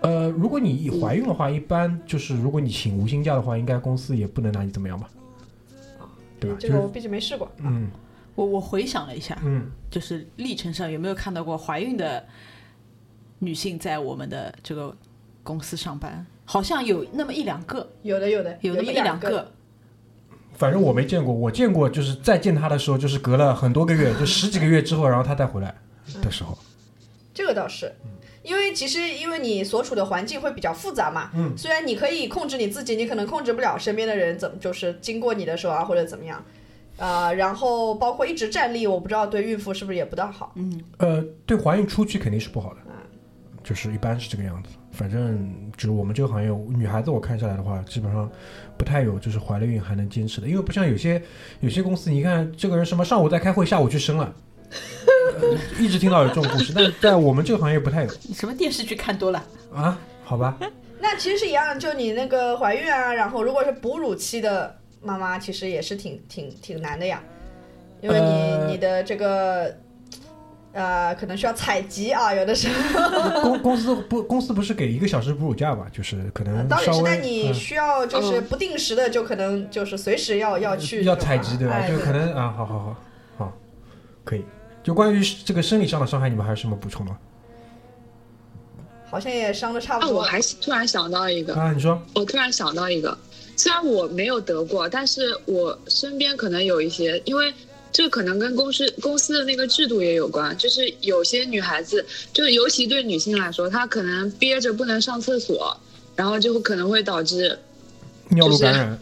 [0.00, 5.08] 呃，如果你怀孕的话，一般就是如果你请无薪假的话，应该公司也不能拿你怎么样吧？
[6.38, 6.56] 对吧？
[6.60, 7.46] 这个我毕竟没试过。
[7.46, 7.90] 啊嗯
[8.34, 9.70] 我我回想了一下，嗯。
[9.90, 12.26] 就是历程上有没有看到过怀孕的
[13.38, 14.96] 女性在我们的这个
[15.44, 16.26] 公司上班？
[16.44, 18.94] 好像有那么一两个，有的有的有那么一。
[18.96, 19.52] 两个。
[20.54, 25.74] 反正我没见过，我见过就是再见她的时候，就是隔了很多个月，就十几个月之后，然后她再回来
[26.20, 26.58] 的时候，
[27.32, 27.92] 这个倒是，
[28.42, 31.30] 因为其实因为你所处的环境会比较复杂嘛。
[31.34, 36.44] 嗯，虽然你可以控制你自己，你可能控制不了身边的人怎么就是经过你的时候啊或者怎么样。
[36.96, 40.52] 呃，然后包括一直站立，我不知道对孕妇是不是也不大好。
[40.54, 42.80] 嗯，呃，对怀孕初期肯定是不好的，
[43.62, 44.70] 就是一般是这个样子。
[44.92, 48.30] 反正就是我们这个行业，女孩子我看下来的话，基本上
[48.76, 51.20] 不太有就是怀了孕还能坚持的，因为不像有些
[51.58, 54.32] 有些公司，你看这个人什么上午在开会，下午去生了，
[55.40, 59.44] 呃 一直听到有这种故事，但在我们这个行业不太有你什么电视剧看多了？
[59.74, 60.56] 啊，好吧？
[61.00, 67.22] 那其实是一样的，就你那个怀孕啊，然后如果是哺乳期的妈妈，其实也是挺挺挺难的呀，
[68.00, 69.76] 因为你、呃你的这个
[70.72, 73.40] 呃可能需要采集啊，有的时候。
[73.42, 81.74] 公公司不公司不是给一个小时哺乳假吧，就是可能道理是，稍微但你嗯需要就是不定时的，就可能就是随时要要去要采集对吧？
[81.74, 82.96] 哎就可能啊，好好好
[83.36, 83.52] 好，
[84.24, 84.44] 可以。
[84.82, 87.16] 就关于这个生理上的伤害，你们还有什么补充吗？
[89.06, 90.22] 好像也伤的差不啊，我多。
[90.22, 93.16] 还突然想到一个，啊，你说，我突然想到一个，
[93.56, 97.52] 虽然我没有得过，但是我身边可能有一些，因为
[97.92, 105.76] 这可能跟公司公司的那个制度也有关，就是有些女孩子，就尤其对女性来说，她可能憋着不能上厕所，
[106.16, 107.58] 然后就可能会导致，
[108.30, 108.98] 尿路感染，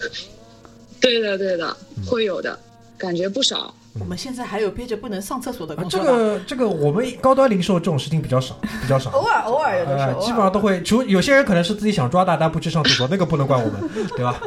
[1.00, 2.04] 对的 对的，嗯。
[2.06, 2.58] 会有的，
[2.98, 3.74] 感觉不少。
[4.00, 6.18] 我们现在还有憋着不能上厕所的啊这工作吧？
[6.18, 9.10] 个这个我们高端零售这种事情比较少， 比较少。
[9.10, 14.40] 偶尔偶尔有的时呃候，，基本上都会，除有些人可能是自己想抓大，但不去上厕所，那个不能怪我们， 对吧？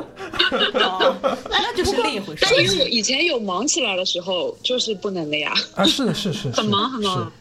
[0.73, 1.15] 哦，
[1.49, 2.59] 那就是另一回事但。
[2.59, 5.53] 因为我以前有忙起来的时候，就是不能的呀。
[5.75, 7.31] 啊，是是是，很忙很忙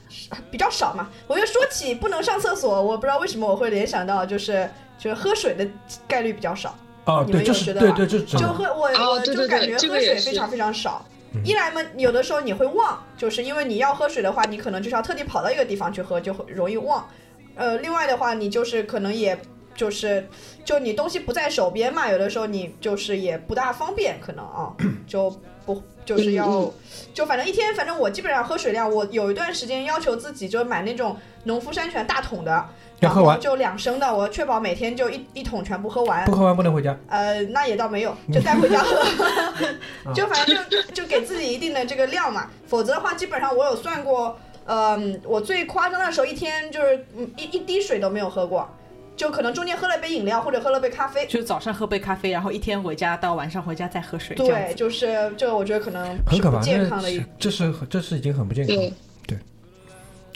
[0.50, 1.08] 比较少嘛。
[1.26, 5.66] 我觉得说起不能上厕所，我不知道为什么我会联想到就是就是喝水的
[6.06, 6.76] 概率比较少。
[7.06, 8.46] 哦，对，就是对对，这是真的。
[8.46, 11.02] 就喝我、哦我就感觉喝水非常非常少。
[11.42, 17.08] 一来嘛，有的时候你会忘，就是因为你要喝水的话，你可能就是要特地跑到一个地方去喝，就会容易忘。
[17.56, 19.36] 呃，另外的话，你就是可能也
[19.74, 20.28] 就是
[20.64, 24.72] 就你东西不在手边嘛，有的时候你就是也不大方便，可能啊，
[25.06, 25.30] 就
[25.64, 26.72] 不就是要嗯
[27.12, 32.68] 就反正一天，反正我基本上喝水量，我有一段时间要求自己就买那种农夫山泉大桶的，
[33.00, 33.28] 要喝完。
[33.28, 36.24] 然后就两升的，我确保每天就一一桶全部喝完。
[36.26, 36.33] 不。
[36.33, 36.96] 喝完不能回家。
[37.09, 38.92] 呃，那也倒没有，就带回家喝，
[40.14, 48.68] 就反正就就给自己一定的这个量嘛，否则的话，基本上我有算过，嗯、我最夸张的时候一天就是嗯一一滴水都没有喝过，
[49.16, 51.26] 就可能中间喝了杯饮料或者喝了杯咖啡。
[51.26, 58.83] 就早上喝杯咖啡，然后一天回家到晚上回家再喝水，对，就是这个，我觉得可能是不很可怕，健康的一这是这是已经很不健康了。
[58.83, 58.92] 对。
[59.26, 59.38] 对，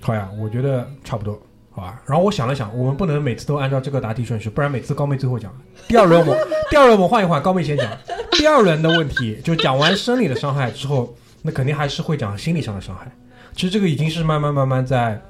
[0.03, 1.41] 好呀，我觉得差不多，
[1.81, 2.03] 好吧。
[2.07, 5.53] 然后我想了想，我们不能每次都按照这个答题顺序，不然每次高妹最后讲。
[5.87, 6.37] 第二轮我
[6.71, 7.91] 第二轮我们换一换，高妹先讲。
[8.33, 13.11] 第二轮的问题就讲完生理的伤害之后，那肯定还是会讲心理上的伤害。
[13.55, 15.21] 其实这个已经是慢慢慢慢在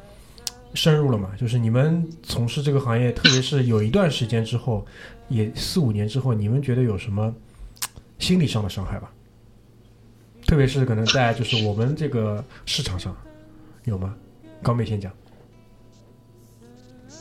[0.75, 4.87] 深入了嘛，就是你们从事这个行业，特别是有一段时间之后，
[5.29, 7.35] 也四五年之后，你们觉得有什么
[8.19, 9.11] 心理上的伤害吧？
[10.47, 13.17] 特别是可能在就是我们这个市场上
[13.85, 14.15] 有吗？
[14.63, 15.13] 高妹先讲。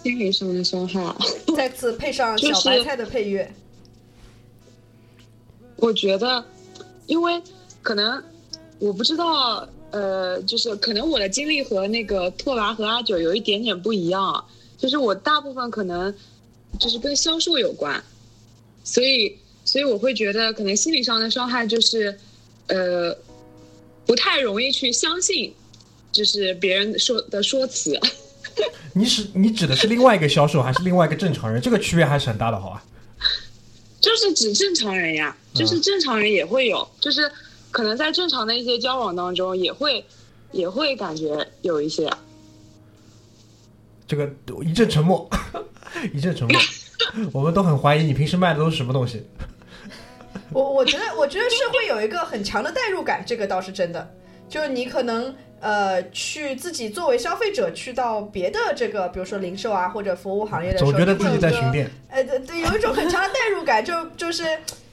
[0.08, 1.13] 心理上的伤害，
[1.54, 3.52] 再次配上就是小白菜的配乐，
[5.76, 6.46] 我觉得，
[7.08, 7.41] 因为
[7.82, 8.24] 可能
[8.80, 14.46] 我不知道，呃，就是可能我的经历和那个拓跋和阿九有一点点不一样，
[14.78, 16.13] 就是我大部分可能
[16.80, 18.02] 就是跟销售有关，
[18.86, 22.17] 所以所以我会觉得可能心理上的伤害就是，
[22.67, 23.13] 呃，
[24.06, 25.54] 不太容易去相信，
[26.13, 28.00] 就是别人说的说辞。
[28.93, 31.62] 你是你指的是另外一个销售，还是另外一个正常人？
[31.62, 32.84] 这个区别还是很大的，好吧？
[34.00, 37.32] 就是指正常人呀，就是正常人也会有，就是
[37.72, 40.06] 可能在正常的一些交往当中也会
[40.52, 42.10] 也会感觉有一些，
[44.08, 44.30] 这个
[44.63, 45.30] 一阵沉默，
[46.13, 46.60] 一阵沉默。
[47.32, 49.24] 我们都很怀疑你平时卖的都是什么东西。
[50.52, 54.15] 我我觉得我觉得是会有一个很强的代入感，这个倒是真的。
[54.50, 61.91] 就是你可能呃去自己作为消费者去到别的这个，比如说零售啊或者服务行业的时候，总觉得自己在你会有一个巡店。
[62.10, 64.46] 呃，对对，有一种很强的代入感，就就是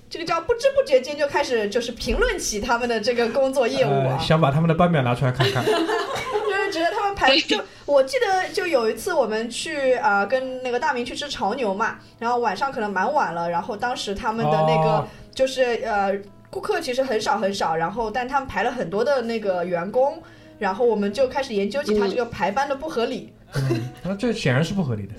[0.08, 5.64] 这个叫不知不觉间就开始就是评论起他们的这个工作业务啊呃，，想把他们的班表拿出来看看。
[5.66, 16.16] 就是觉得他们排就我记得就有一次我们去啊、呃跟那个大明去吃潮牛嘛，然后晚上可能蛮晚了，然后当时他们的那个哦就是呃
[16.48, 20.22] 顾客其实很少很少，然后但他们排了很多的那个员工。
[20.58, 25.14] 然后我们就开始研究起他这个排班的不合理，嗯，那这显然是不合理的。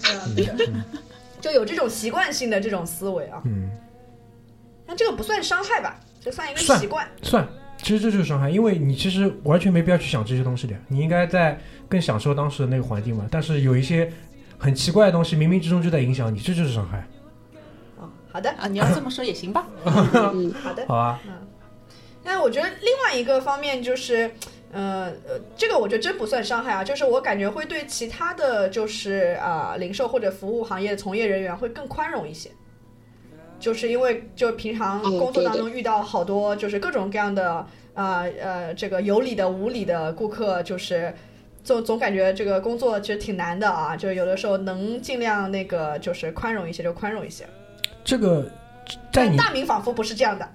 [0.67, 0.83] 嗯
[1.41, 3.39] 就有这种习惯性的这种思维啊。
[3.45, 3.69] 嗯，
[4.87, 5.99] 那这个不算伤害吧？
[6.19, 7.07] 这算一个习惯。
[7.21, 13.27] 算，其实这就是伤害，因为你其实完全没必要去想这些东西的，你应该在更享受当时的那个环境嘛。
[13.29, 14.11] 但是有一些
[14.57, 17.05] 很奇怪的东西，冥冥之中就在影响你，这就是伤害，
[17.99, 19.67] 哦，好的，啊，你要这么说也行吧。
[19.85, 20.83] 嗯，好的。
[20.89, 21.19] 好吧？
[22.23, 24.31] 那我觉得另外一个方面就是，
[24.75, 32.51] 呃呃，这个我觉得真不算伤害啊，就是我感觉会对其他的就是啊、零售或者服务行业从业人员会更宽容一些，
[33.59, 41.13] 就是因为就平常工作当中遇到好多就是各种各样的呃呃这个有理的无理的顾客，就是。
[41.65, 47.43] 总总感觉这个工作其实挺难的啊，就有的时候能尽量那个就是宽容一些就宽容一些。
[48.03, 48.47] 这个
[49.11, 50.47] 在你大明仿佛不是这样的，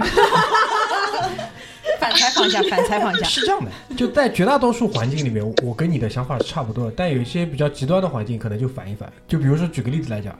[1.98, 3.24] 反采访一下，反采访一下。
[3.28, 9.10] 是这样的，就在绝大多数环境里面，我我跟你的想法是差不多的，但有一些比较极端的环境，可能就反一反。
[9.26, 10.38] 就比如说举个例子来讲，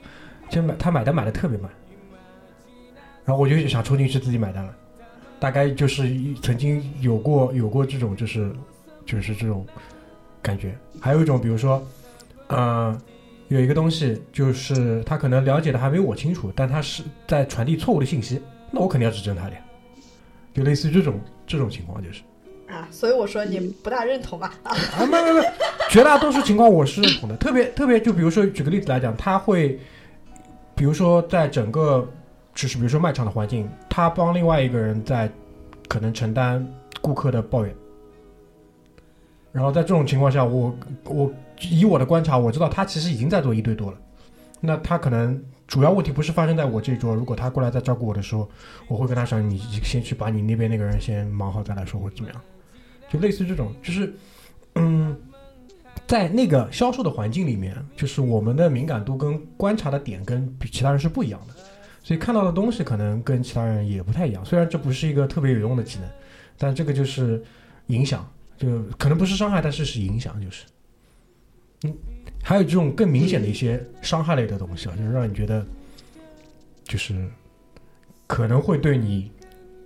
[0.49, 1.71] 就买他买单买的特别慢，
[3.25, 4.75] 然后我就想冲进去自己买单了，
[5.39, 8.53] 大概就是一曾经有过有过这种就是
[9.07, 9.67] 就是这种
[10.43, 10.77] 感觉。
[11.01, 11.83] 还有一种，比如说，
[12.49, 13.01] 呃，
[13.51, 19.59] 有一个东西就是他可能了解的还没我清楚，但他是在传递错误的信息，那我肯定要指正他的呀，
[20.55, 22.23] 就类似于这种这种情况就是。
[22.69, 24.55] 啊，所以我说你不大认同吧。
[24.63, 25.53] 啊，啊，没没没，
[25.91, 27.37] 绝大多数情况我是认同的。
[27.39, 29.77] 特别特别，就比如说举个例子来讲，他会，
[30.77, 32.09] 比如说在整个，
[32.55, 35.29] 就是比如说卖场的环境，他帮另外一个人在
[35.89, 36.65] 可能承担
[37.01, 37.75] 顾客的抱怨，
[39.51, 40.73] 然后在这种情况下，我
[41.07, 41.33] 我
[41.69, 43.99] 以我的观察，我知道他其实已经在做一对多了。
[44.61, 48.49] 那他可能主要问题不是发生在我这桌，如果他过来再照顾我的时候，
[48.89, 52.41] 我会跟他说，你先去把你那边那个人先忙好再来说，或怎么样。
[53.09, 54.15] 就类似这种，就是，
[54.77, 55.17] 嗯，
[56.07, 61.55] 在那个销售的环境里面，就是我们的敏感度跟观察的点跟其他人是不一样的，
[62.05, 64.45] 所以看到的东西可能跟其他人也不太一样。
[64.45, 66.09] 虽然这不是一个特别有用的技能，
[66.57, 67.43] 但这个就是
[67.87, 68.25] 影响，
[68.57, 70.67] 就可能不是伤害，但是是影响，就是，
[71.83, 71.95] 嗯，
[72.43, 75.65] 还有这种更明显的一些伤害类的东西啊，就是让你觉得，
[76.85, 77.29] 就是
[78.27, 79.31] 可能会对你，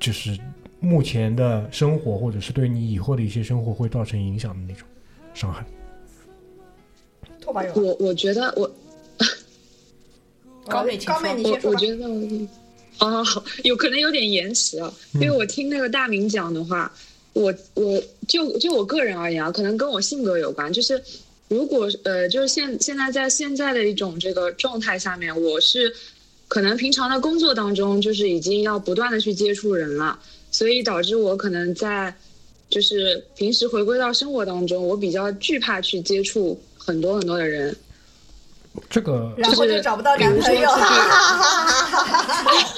[0.01, 0.39] 就是
[0.81, 4.87] 目前的生活，或者是对你以后的一些生活会造成影响的那种
[5.35, 5.65] 伤害。
[7.47, 8.71] 我我觉得我
[10.67, 11.63] 高妹请高妹说你先说吧。
[11.65, 13.23] 我我觉得我啊，
[13.65, 16.91] 有可能有点延迟啊，因为我听那个大明讲的话，
[17.35, 21.03] 我我就就我个人而言啊，可能跟我性格有关，就是
[21.49, 25.95] 如果呃，就是现现在在现在的一种这个状态下面，我是
[26.49, 30.19] 可能平常的工作当中，就是已经要不断的去接触人了，
[30.51, 32.15] 所以导致我可能在
[32.71, 37.77] 就是平时回归到生活当中，我比较惧怕去接触很多很多的人。
[38.91, 42.75] 这个然后就找不到男朋友，比如说哈哈哈哈哈哈！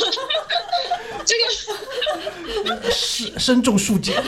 [1.24, 4.22] 这个是身中数箭，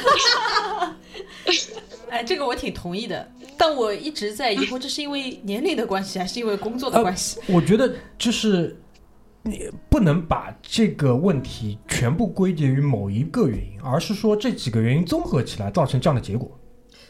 [2.08, 7.40] 哎，这个我挺同意的，但我一直在疑惑，这是因为年龄的关系，还是因为工作的关系？
[7.48, 8.80] 我觉得就是
[9.42, 16.50] 你不能把这个问题全部归结于某一个原因，而是说这几个原因综合起来造成这样的结果。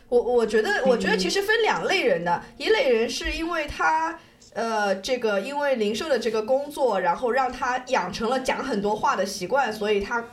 [0.08, 4.18] 我我觉得，我觉得其实分两类人的，一类人是因为他。
[4.54, 10.24] 呃，这个因为零售的这个工作，然后让他养成了讲很多话的习惯，所以他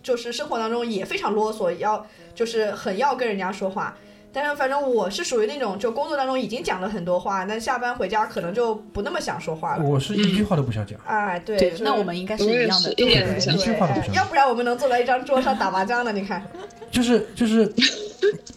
[0.00, 3.96] 就是生活当中也非常啰嗦，要就是很要跟人家说话。
[4.34, 9.84] 但是反正我是属于那种，就工作当中已经讲了很多话，那下班回家可能就不那么想说话了。
[9.84, 10.98] 我是一句话都不想讲。
[11.06, 12.92] 哎，对，那我们应该是一样的。
[12.94, 16.12] 一点对一句话都不想要不然我们能坐在一张桌上打麻将呢？
[16.12, 16.44] 你看，
[16.90, 17.72] 就是就是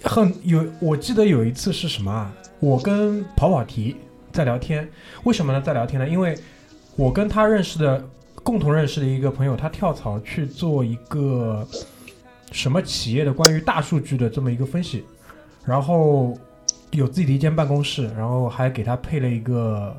[0.04, 2.34] 很有，我记得有一次是什么啊？
[2.60, 3.96] 我跟跑跑题
[4.32, 4.90] 在聊天，
[5.26, 5.62] 为什么呢？
[5.62, 6.10] 在聊天呢？
[6.10, 6.36] 因为
[6.96, 8.04] 我跟他认识的
[8.42, 11.68] 共同认识的一个朋友，他跳槽去做一个
[12.52, 15.04] 什么企业的关于大数据的这么一个分析，
[15.68, 16.34] 然后
[16.92, 19.96] 有自己的一间办公室，然后还给他配了一个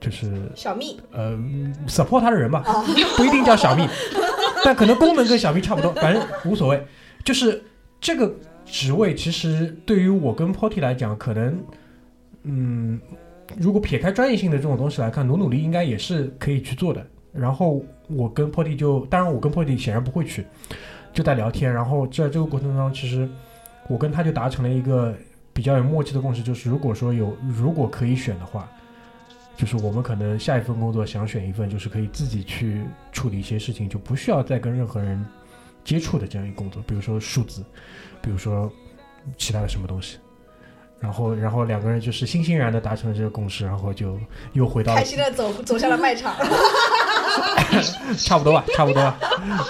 [0.00, 1.38] 就是小蜜呃
[1.86, 2.82] support 他的人吧，啊，
[3.16, 3.86] 不一定叫小蜜，
[4.64, 6.82] 但可能功能跟小蜜差不多，反正无所谓。
[7.24, 7.62] 就是
[8.00, 11.62] 这个职位，其实对于我跟 Potty 来讲，可能，
[12.42, 13.00] 嗯，
[13.58, 17.06] 如果撇开专业性的这种东西来看，努努力应该也是可以去做的。
[17.32, 20.44] 然后我跟 Potty 就，当然我跟 Potty 显然不会去，
[21.12, 21.72] 就在聊天。
[21.72, 23.28] 然后在这个过程当中，其实
[23.88, 25.14] 我跟他就达成了一个
[25.52, 28.68] 比较有默契的共识，就是如果说有如果可以选的话，
[29.56, 35.24] 就是我们可能下一份工作想选一份，就是可以自己去处理一些事情，就不需要再跟任何人
[35.84, 37.64] 接触的这样一个工作，比如说数字，
[38.20, 38.70] 比如说
[39.36, 40.18] 其他的什么东西。
[40.98, 44.16] 然后，然后两个人就是欣欣然的达成了这个共识，然后就
[44.52, 46.32] 又回到了开心的走走向了卖场。
[48.18, 49.18] 差不多吧，差不多吧，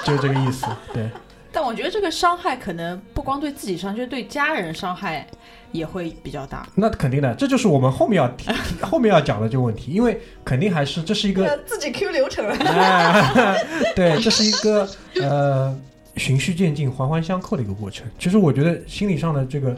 [0.04, 0.66] 就是这个意思。
[0.92, 1.08] 对，
[1.52, 5.26] 但我觉得这个伤害可能不光对自己伤，就是对家人伤害
[5.70, 6.66] 也会比较大。
[6.74, 12.54] 那肯定的，这就是我们后面要提 后面要讲的这个问题，因为肯定还是这是一个呃自己 Q 流程了。
[12.56, 13.56] 哎，
[13.94, 14.88] 对，这是一个
[15.20, 15.78] 呃
[16.16, 18.06] 循序渐进、环环相扣的一个过程。
[18.18, 19.76] 其实我觉得心理上的这个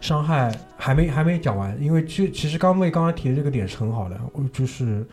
[0.00, 5.06] 伤害还没还没讲完，因为其其实刚妹刚刚提的这个点是很好的，我就是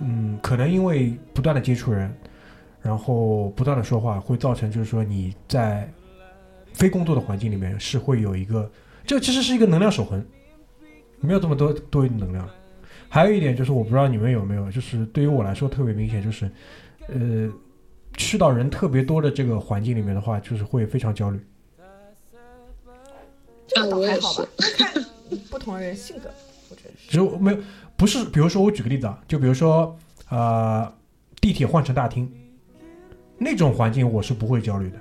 [0.00, 2.12] 嗯，可能因为不断的接触人，
[2.84, 5.90] 然后不断的说话，会造成就是说你在
[6.74, 8.70] 非工作的环境里面是会有一个，
[9.06, 10.22] 这其实是一个能量守恒，
[11.18, 12.46] 没有这么多多余的能量。
[13.08, 16.50] 还有一点就是，我不知道你们有没有，就是对于我来说特别明显，就是，
[17.08, 17.50] 呃，
[18.16, 21.40] 去到人特别多的这个环境里面的话，就是会非常焦虑。
[23.66, 25.04] 这个倒啊我还好吧是， 看
[25.48, 26.28] 不同人性格，
[26.70, 27.10] 我觉得是。
[27.10, 27.58] 只有没有
[27.96, 29.96] 不是，比如说我举个例子啊，就比如说
[30.28, 30.92] 呃，
[31.40, 32.30] 地铁换乘大厅
[33.38, 34.98] 那种环境，我是不会焦虑的，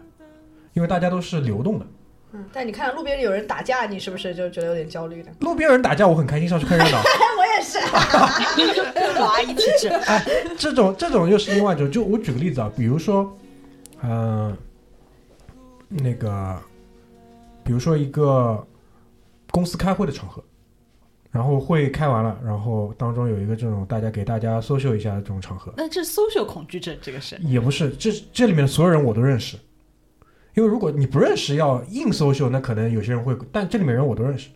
[0.73, 1.85] 因为大家都是流动的。
[2.33, 5.29] 嗯，但你看路边有人打架，你是不是就觉得有点焦虑呢？
[5.41, 6.97] 路边有人打架，我很开心上去看热闹。
[7.37, 7.79] 我也是。
[9.19, 9.91] 老阿姨体质，
[10.57, 11.91] 这种这种又是另外一种。
[11.91, 13.31] 就我举个例子啊，比如说，
[14.01, 14.57] 嗯、
[15.87, 16.59] 那个，
[17.63, 18.65] 比如说一个
[19.51, 20.43] 公司开会的场合，
[21.33, 29.57] 然后会开完了，然后当中有一个这种大家给大家 social 一下的这种场合，那这 social 恐惧症，这个是也不是，这这里面所有人我都认识，
[30.53, 34.49] 因为如果你不认识要硬 social，那可能有些人会，但这里面人我都认识，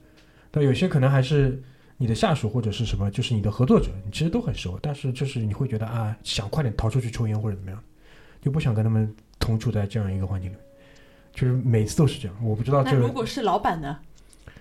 [0.52, 1.60] 但有些可能还是
[1.98, 7.84] 你的下属或者是什么，就是你的合作者，你其实都很熟，但是就是你会觉得啊，想快点逃出去抽烟或者怎么样，
[8.40, 10.64] 就不想跟他们同处在这样一个环境里面，
[11.34, 13.98] 就是每次都是这样，我不知道那这个如果是老板呢？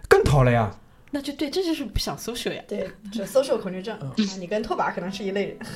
[0.08, 0.74] 更逃了呀，
[1.10, 3.96] 那就对，这就是不想 social 呀，对，是 social 恐惧症。
[4.00, 5.58] 嗯啊你跟拓跋可能是一类人。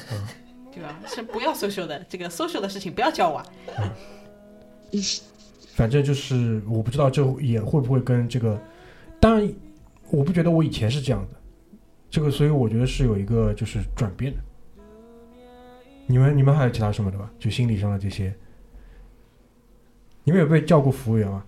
[0.73, 1.01] 对吧？
[1.05, 3.43] 是不要 social 的，这个 social 的事情不要教我。
[5.75, 8.57] 反正就是我不知道这也会不会跟这个，
[9.19, 9.53] 当然
[10.11, 11.39] 我不觉得我以前是这样的，
[12.09, 14.39] 这个所以我觉得是有一个就是转变的。
[16.07, 17.29] 你们你们还有其他什么的吧？
[17.37, 18.33] 就心理上的这些，
[20.23, 21.45] 你们有被叫过服务员吗？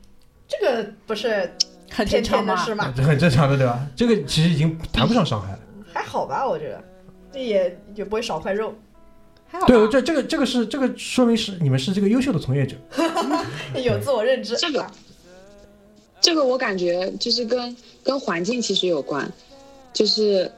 [0.49, 1.49] 这个不是
[1.93, 2.93] 很正常的事吗？
[2.97, 3.87] 这 很正常的，对吧？
[3.95, 5.59] 这个其实已经谈不上伤害了。
[5.93, 6.83] 还好吧，我觉得，
[7.33, 8.75] 这也也不会少块肉，
[9.47, 12.77] 还好吧对，这这个这个是这个说明是你们是这个优秀的从业者。
[13.83, 14.57] 有自我认知。
[14.57, 14.87] 这个
[16.21, 19.31] 这个我感觉就是跟跟环境其实有关，
[19.93, 20.51] 就是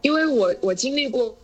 [0.00, 1.34] 因为我我经历过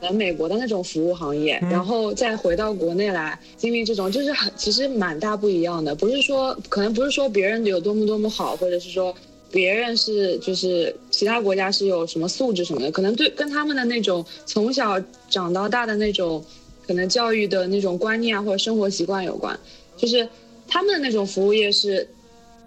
[0.00, 5.94] 在美国的那种服务行业，嗯然后再回到国内来经历这种，就是很其实蛮大不一样的。
[5.94, 9.14] 不是说可能不是说别人有多么多么好，或者是说
[9.50, 16.44] 别人是就是其他国家是有什么素质什么的，可能对跟他们的那种从小长到大的那种
[16.86, 19.58] 可能教育的那种观念啊或者生活习惯有关。
[19.96, 20.28] 就是
[20.68, 22.08] 他们的那种服务业是，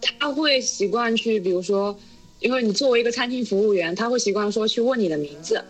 [0.02, 1.98] 他会习惯去，比如说，
[2.40, 5.64] 因为你作为一个餐厅服务员，他会习惯说去问你的名字，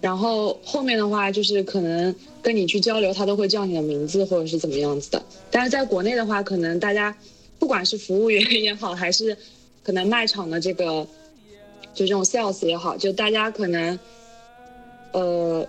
[0.00, 5.22] 然后后面的话就是可能跟你去交流，他都会叫你的名字或者是怎么样子的。
[5.50, 7.14] 但是在国内的话，可能大家
[7.58, 9.36] 不管是服务员也好，还是
[9.82, 11.06] 可能卖场的这个
[11.94, 13.98] 就这种 sales 也好，就大家可能
[15.12, 15.66] 呃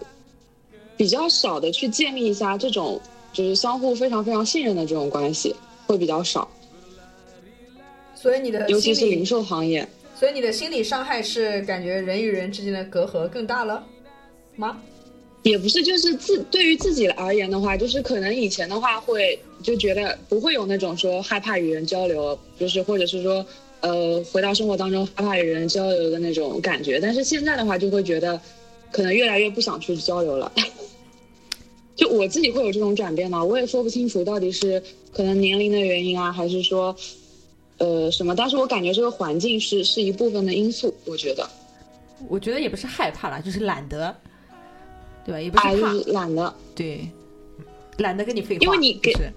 [0.96, 3.02] 比较少的去建立一下这种
[3.34, 5.56] 就是相互非常非常信任的这种关系
[5.88, 6.48] 会比较少，
[8.14, 9.88] 所以你的尤其，是零售行业。
[10.16, 13.82] 所以你的心理伤害是感觉人与人之间的隔阂更大了
[14.60, 14.78] 吗？
[15.44, 23.46] 也不是，就是自对于自己而言的话，就是可能以前的话会就觉得不会有那种说害怕与人交流，就是或者是说
[23.80, 28.40] 呃回到生活当中害怕与人交流的那种感觉，但是现在的话就会觉得
[28.92, 30.52] 可能越来越不想去交流了。
[31.96, 34.84] 就我自己会有这种转变呢，我也说不清楚到底是
[35.14, 36.94] 可能年龄的原因啊，还是说
[37.78, 41.50] 呃什么，但是我感觉这个环境是是一部分的因素，我觉得
[42.28, 44.14] 我觉得也不是害怕啦，就是懒得，
[45.30, 45.42] 对吧？
[45.42, 46.54] 也不啊就是懒得。
[46.76, 47.08] 对，
[47.98, 48.62] 懒得跟你废话。
[48.62, 49.32] 因为你给就是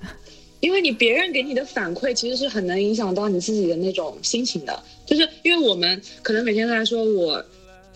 [0.61, 7.45] 因为你别人给你的反馈其实是很能影响到你自己的那种心情的，就是因为我们可能每天都在说我，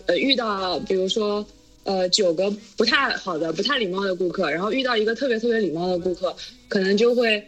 [0.05, 1.45] 呃，遇到比如说
[1.85, 6.35] 呃九个不太好的、不太礼貌的顾客，然后遇到一个特别特别礼貌的顾客，
[6.67, 7.41] 可能就会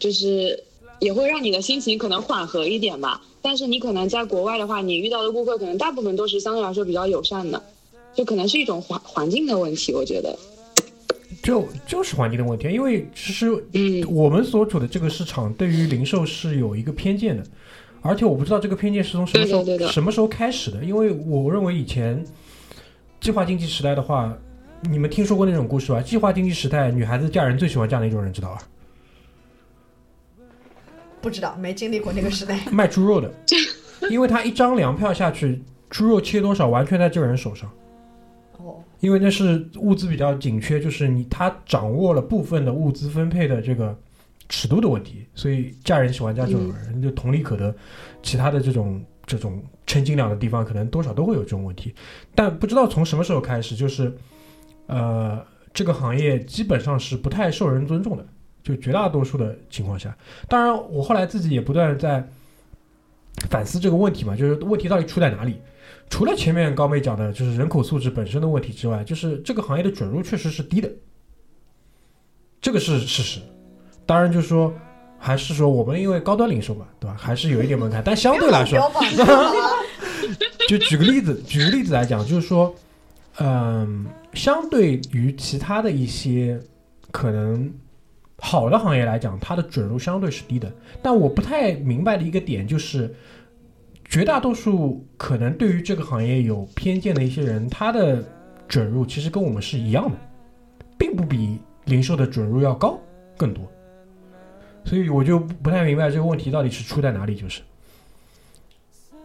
[0.00, 0.60] 就是
[0.98, 3.22] 也会让你的心情可能缓和一点吧。
[3.40, 7.62] 但是你可能在国外的话，你遇到的顾客可能大部分都是相对来说比较友善的，
[8.14, 10.36] 就可能是一种环环境的问题，我觉得，
[11.42, 14.04] 就就是环境的问题，因为其实嗯。
[14.08, 17.42] 我们所处的这个市场对于零售是有一个偏见的，
[18.02, 20.84] 而且我不知道这个偏见是从什么时候对的对什么时候开始的。
[20.84, 22.24] 因为我认为以前
[23.20, 24.32] 计划经济时代的话，
[24.82, 26.00] 你们听说过那种故事吧？
[26.00, 28.62] 计划经济时代，女孩子嫁人最喜欢嫁哪种人，知道吧？
[31.20, 32.60] 不知道，没经历过那个时代。
[32.70, 33.32] 卖猪肉的，
[34.10, 37.70] 因为他一张粮票下去，猪肉切多少完全在这个人手上。
[39.00, 43.96] 因为那是物资比较紧缺，就是你他掌握了部分的物资分配的这个
[44.48, 47.74] 尺度的问题，所以嫁人喜欢嫁这种人，就同理可得。
[48.22, 51.94] 其他的这种这种称斤两的地方，可能多少都会有这种问题，
[52.34, 54.10] 但不知道从什么时候开始，就是
[54.86, 55.44] 呃，
[55.74, 58.26] 这个行业基本上是不太受人尊重的，
[58.62, 60.16] 就绝大多数的情况下。
[60.48, 62.26] 当然，我后来自己也不断在
[63.50, 65.56] 反思这个问题嘛，就是问题到底出在哪里？
[66.10, 70.88] 除了前面高妹讲的，就是人口素质本身的问题之外，就是这个行业的准入确实是低的，
[72.60, 73.40] 这个是事实。
[74.06, 74.72] 当然，就是说，
[75.18, 77.16] 还是说我们因为高端零售嘛，对吧？
[77.18, 78.78] 还是有一点门槛，但相对来说，
[80.68, 82.74] 就举个例子，举个例子来讲，就是说，
[83.38, 86.60] 嗯，相对于其他的一些
[87.10, 87.72] 可能
[88.38, 90.70] 好的行业来讲，它的准入相对是低的。
[91.02, 93.14] 但我不太明白的一个点就是，
[94.04, 98.22] 绝大多数可能对于这个行业有偏见的一些人，他的
[98.68, 100.16] 准入其实跟我们是一样的，
[100.96, 102.98] 并不比零售的准入要高
[103.36, 103.64] 更多。
[104.84, 107.62] 所以我就不太明白这个问题到底是出在哪里，就是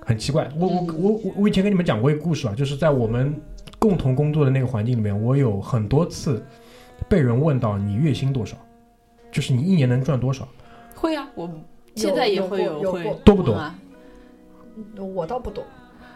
[0.05, 0.49] 很奇怪。
[0.57, 3.35] 我我我我我以前跟你们讲过一个故事啊，就是在我们
[3.77, 6.43] 共同工作的那个环境里面，我有很多次
[7.07, 8.57] 被人问到你月薪多少，
[9.31, 10.47] 就是你一年能赚多少。
[10.95, 11.49] 会啊，我
[11.95, 13.61] 现在也会会有有过多不多？
[14.97, 15.63] 我倒不懂，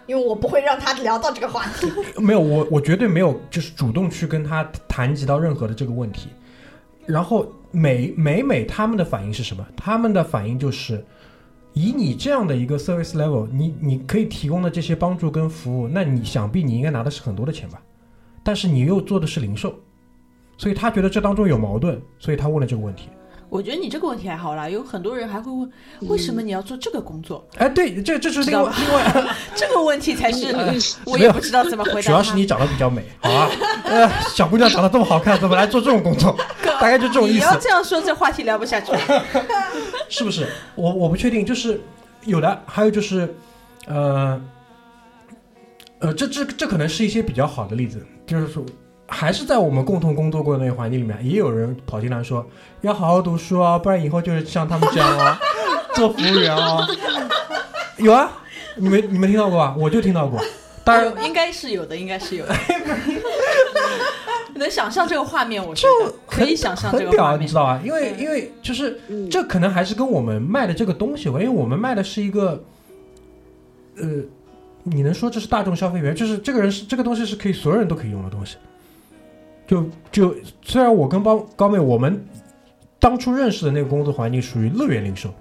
[0.06, 1.92] 因为我不会让他聊到这个话题。
[2.22, 6.30] 没有，我我绝对没有，就是主动去跟他谈及到任何的这个问题。
[7.06, 9.66] 然后每每每他们的反应是什么？
[9.76, 11.04] 他们的反应就是，
[11.74, 17.82] 以你这样的一个 service level，你你可以提供的这些帮助跟服务，那你想必你应该拿的是很多的钱吧？
[18.44, 19.74] 但是你又做的是零售，
[20.58, 23.10] 所以他觉得这当中有矛盾，所以他问了这个问题。
[23.54, 25.72] 我觉得你这个问题还好啦，有很多人还会问，
[26.10, 27.48] 为什么你要做这个工作？
[27.58, 30.48] 哎，对，这这就是另知道吧外另外 这个问题才是
[31.06, 32.02] 我也不知道怎么回答。
[32.02, 33.48] 主要是你长得比较美，好啊？
[33.84, 36.36] 呃，小姑娘长得这么好看，怎么来做这种工作？
[36.64, 38.92] 大概就这种意思你要，这样说，这话题聊不下去。
[40.10, 40.48] 是不是？
[40.74, 41.80] 我我不确定，就是
[42.26, 43.36] 有的，还有就是，
[43.86, 44.42] 呃，
[46.00, 48.66] 呃，这这这可能是一些比较好的例子，就是说，
[49.14, 52.46] 还是在我们共同工作过的那个环境里面，也有人跑进来说
[52.82, 55.40] 要好好读书啊，不然以后就是像他们这样啊，
[55.94, 56.88] 做服务员啊。
[57.98, 58.32] 有啊，
[58.76, 59.76] 你们你们听到过吧？
[59.78, 60.42] 我就听到过。
[60.84, 62.56] 当然，应该是有的，应该是有的。
[64.56, 65.88] 能想象这个画面，我就
[66.28, 67.54] 可以想象这，个画面你知。
[67.54, 67.80] 道吧？
[67.84, 72.64] 因为因为就是嗯这可能还是跟我们卖的这个东西有关，因为我们卖的是一个，
[73.98, 74.08] 呃，
[74.84, 78.58] 你能说这是大众消费品，就是这个人是这个东西是可以所有人都可以用的东西。
[79.74, 82.24] 就就虽然我跟高高妹我们
[83.00, 85.34] 当初认识的那个工作环境属于乐园零售，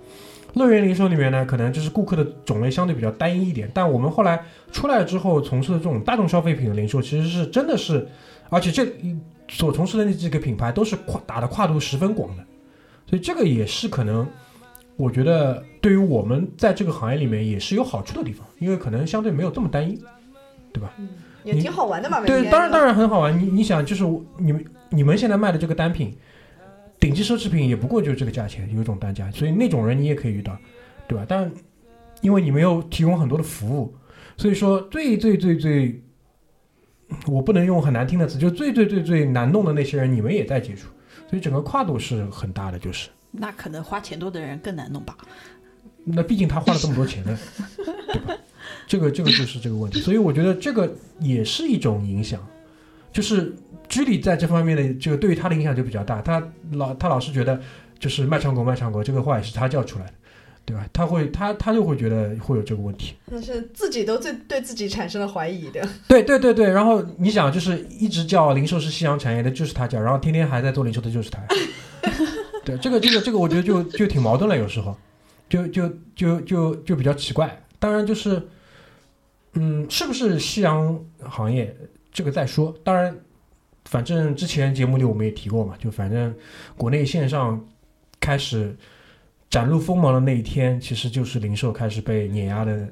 [0.55, 8.09] 乐园零售里面呢，可能就是顾客的种类相对比较单一一点，但我们后来出来之后，从事的这种大众消费品的零售，其实是真的是，
[8.49, 8.87] 而且这
[9.51, 12.43] 所从事的那几个品牌都是跨打的跨度十分广的，
[13.07, 14.27] 所以这个也是可能，
[14.97, 20.03] 我觉得对于我们在这个行业里面也是有好处的地方，因为可能相对没有这么单一，
[20.73, 20.91] 对吧？
[21.45, 22.21] 也挺好玩的嘛。
[22.25, 23.39] 对，当然当然很好玩。
[23.39, 26.17] 你你想，就是我你们你们现在卖的这个单品，
[27.01, 30.57] 顶级奢侈品也不过就是这个价钱，有一种单价，所以那种人你也可以遇到，
[31.07, 31.25] 对吧？
[31.29, 31.51] 但
[32.21, 33.95] 因为你没有提供很多的服务，
[34.37, 36.01] 所以说最最最最，
[37.27, 40.89] 我不能用很难听的词，就最最最最难弄的那些人，你们也在接触，
[41.29, 43.09] 所以整个跨度是很大的，就是。
[43.31, 45.17] 那可能花钱多的人更难弄吧？
[46.05, 47.39] 那毕竟他花了这么多钱呢，
[48.13, 48.37] 对吧？
[48.93, 52.39] 这个这个就是这个问题，所以我觉得这个也是一种影响，
[53.11, 53.57] 就是
[53.89, 57.59] 居里在这方面的这个对于他的影响就比较大，他老他老是觉得
[57.99, 60.13] 就是卖唱狗卖唱狗这个话也是他叫出来的，
[60.67, 60.87] 对吧？
[60.93, 65.89] 他会他他就会觉得会有这个问题，那是自己都对对自己产生了怀疑的。
[66.07, 71.41] 对对对对，然后你想就是一直叫零售是夕阳产业的就是他叫，然后天天还在做零售的就是他，
[72.63, 74.95] 对这个这个这个我觉得就就挺矛盾了，有时候
[75.49, 77.59] 就就就就就比较奇怪。
[77.79, 78.41] 当然就是，
[79.55, 81.75] 嗯，是不是夕阳行业
[82.11, 82.75] 这个再说。
[82.83, 83.17] 当然，
[83.85, 86.35] 反正之前节目里我们也提过嘛，就反正
[86.77, 87.63] 国内线上
[88.21, 88.77] 开始
[89.51, 92.89] 展露锋芒的那一天，其实就是零售开始被碾压的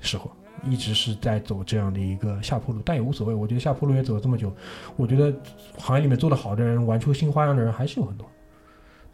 [0.00, 0.30] 时候。
[0.70, 3.34] 一直是在走这样的一个下坡路，但也无所谓。
[3.34, 4.54] 我觉得下坡路也走了这么久，
[4.94, 5.34] 我觉得
[5.76, 8.30] 行业里面做得好的人，玩出新花样的人还是有很多。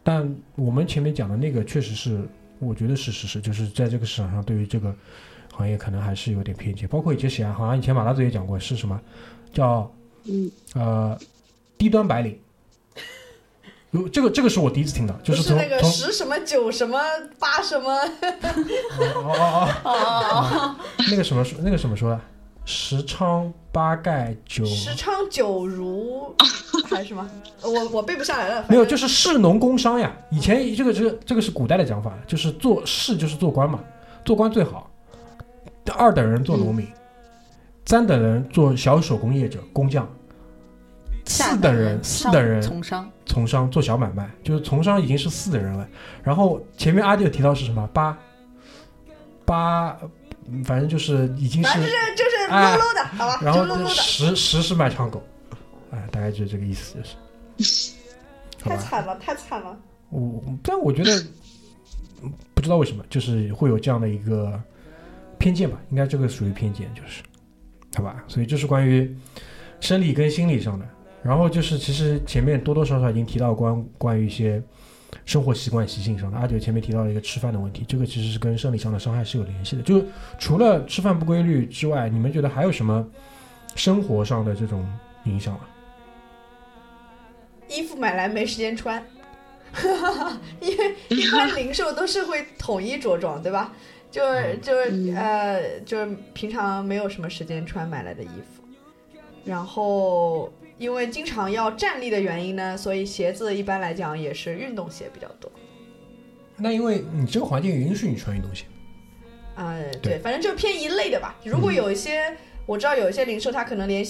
[0.03, 2.21] 但我们前面讲的那个，确实是
[2.59, 4.95] 我觉得是事实，就是在这个市场上，对于这个
[5.53, 6.87] 行业可能还是有点偏见。
[6.87, 8.99] 包括以前写啊，好像以前马大嘴也讲过，是什么
[9.53, 9.91] 叫
[10.25, 11.17] 嗯呃
[11.77, 12.39] 低端白领。
[13.91, 16.99] 如这个这个是我第一次听到，就是从从那个十什么九什么
[17.39, 20.75] 八什么，哦哦哦 哦，
[21.09, 22.21] 那个什么说那个什么说的，
[22.65, 26.35] 十昌八盖九十昌九如
[26.87, 27.27] 还是什么？
[27.63, 28.63] 我我背不下来了。
[28.69, 30.15] 没有，就是士农工商呀。
[30.29, 33.79] 以前这个这个这个是古代的讲法，就是做士就是做官嘛，
[34.23, 34.88] 做官最好。
[35.93, 36.87] 二等人做农民，
[37.85, 40.07] 三等人做小手工业者、工匠，
[41.25, 43.69] 四等人四等人从商，从商。
[43.69, 45.87] 做小买卖，就是从商已经是四等人了。
[46.23, 47.87] 然后前面阿弟有提到是什么？
[47.93, 48.17] 八
[49.45, 49.97] 八，
[50.47, 55.21] 嗯反正就是已经是就是就是哎 low low 的，好吧，然后十十是卖唱狗，
[55.91, 56.97] 哎，大概就是这个意思，
[57.57, 57.93] 就是，
[58.59, 59.77] 太惨了，太惨了。
[60.09, 61.19] 我但我觉得
[62.23, 64.59] 嗯不知道为什么，就是会有这样的一个
[65.39, 67.23] 偏见吧，应该这个属于偏见，就是
[67.95, 68.23] 好吧？
[68.27, 69.15] 所以这是关于
[69.79, 70.85] 生理跟心理上的，
[71.23, 74.61] 然后就是其实前面多多少少已经提到关关于一些
[75.25, 79.81] 生活习惯习性上的，阿九前面提到了一个吃饭的问题，这个其实是跟生理上的伤害是有联系的。
[79.81, 80.03] 就
[80.37, 83.07] 除了吃饭不规律之外，你们觉得还有什么
[83.75, 84.85] 生活上的这种
[85.23, 85.61] 影响吗？
[87.69, 89.03] 衣服买来没时间穿，
[90.59, 93.71] 因为一般零售都是会统一着装，对吧？
[94.11, 98.63] 就是就是嗯呃，就是平常没有什么时间穿买来的衣服，
[99.45, 105.51] 然后因为经常要站立的原因呢，所以鞋子一般来讲也是运动鞋比较多。
[106.57, 108.65] 那因为你这个环境允许你穿运动鞋。
[109.55, 111.35] 呃、对对，反正就偏一类的吧。
[111.43, 112.33] 如果有一些，
[112.69, 114.05] 我知道有一些零售，它可能连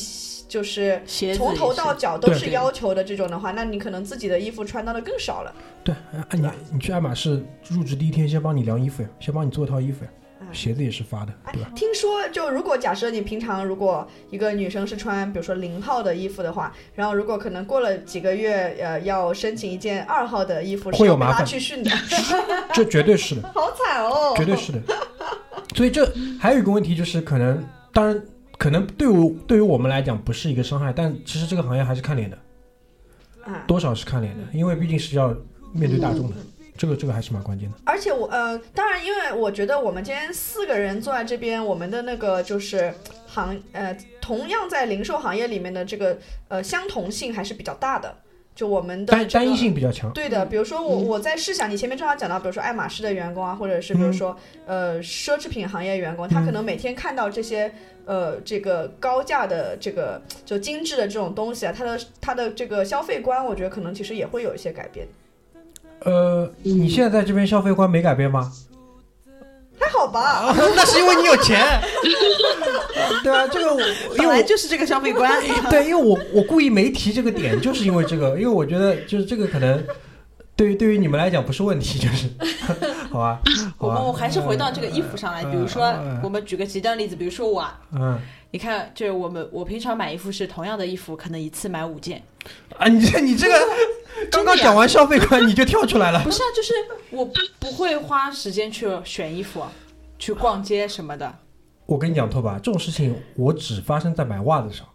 [0.50, 1.02] 就是
[1.34, 5.56] 从头到脚都是要求的这种的话，那你可能自己的衣服穿到的更少了。
[5.82, 10.12] 对，啊，你你去爱马仕入职第一天，先帮你量衣服呀，先帮你做一套衣服呀。
[10.52, 21.90] 鞋子也是发的，哎对吧？，听说就如果假设你平常如果一个女生是穿比如说零号的衣服的话，然后如果可能过了几个月，呃，要申请一件二号的衣服，是要被拉会有麻烦去训的，
[22.74, 24.34] 这绝对是的， 好惨哦！
[24.36, 24.82] 绝对是的。
[25.76, 26.06] 所以这
[26.38, 28.22] 还有一个问题就是，可能当然
[28.60, 32.38] 可能对于对于我们来讲不是一个伤害，但其实这个行业还是看脸的，
[33.46, 35.30] 啊，多少是看脸的，因为毕竟是要
[35.74, 36.36] 面对大众的，
[36.78, 37.78] 这个这个还是蛮关键的。
[37.86, 42.94] 而且我呃，当然，因为我觉得我们今天四个人坐在这边，我们的那个就是
[43.28, 48.14] 行呃，同样在零售行业里面的这个呃相同性还是比较大的。
[48.60, 51.08] 就我们的、这个、单单一性比较强，对的，比如说我嗯。
[51.08, 54.36] 我在试想，你前面正好讲到，比如说爱马仕的员工啊，或者是比如说、
[54.66, 57.72] 呃奢侈品行业员工，他可能每天看到这些
[58.04, 65.08] 呃这个高价的这个就精致的这种东西啊，他的他的这个消费观，我觉得可能其实也会有一些改变。
[66.02, 68.52] 呃，你现在在这边消费观没改变吗？
[69.90, 71.82] 还好吧， 那是因为你有钱，
[73.24, 75.42] 对啊，这个我因本为就是这个消费观。
[75.70, 79.84] 对，因为我我故意没提这个点，就是因为这个，因为我觉得就是这个可能
[80.60, 82.28] 对于对于你们来讲不是问题，就是
[83.10, 83.40] 好吧，
[83.78, 88.20] 好吧，我们我还是回到这个衣服上来，比如说嗯我们举个极端例子，比如说我啊，嗯。
[88.52, 92.22] 你看，就是我们我平常买衣服是同样的衣服，可能一次买五件，
[92.78, 93.54] 啊，你这你这个
[94.30, 96.20] 刚刚讲完消费观你就跳出来了。
[96.26, 96.74] 不，是啊，就是
[97.12, 99.64] 我不不会花时间去选衣服，
[100.18, 101.34] 去逛街什么的。
[101.86, 104.86] 我跟你讲，拓吧，这种事情我只发生在买袜子上。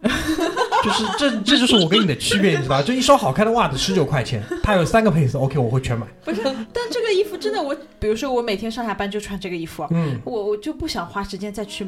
[0.85, 2.83] 就是这，这就是我跟你的区别，你知道吧？
[2.83, 6.05] 就一双好看的袜子十九块钱，它有三个配色，OK，我会全买。
[6.23, 11.87] 不是，但这个衣服真的我，比如说我每天上下班就穿这个衣服，嗯，我我就不想花时间再去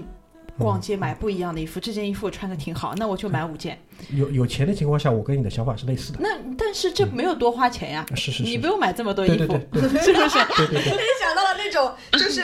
[0.57, 1.79] 逛街买不一样的衣服。
[1.79, 3.79] 这件衣服我穿的挺好，那我就买五件。
[4.11, 6.19] 有有钱的情况下，我跟你的想法是类似的。
[6.21, 10.37] 那但是这没有多花钱呀，是是是，你不用买这么多衣服，对对对对 是不是？
[10.55, 12.41] 对对对，联想到了那种就是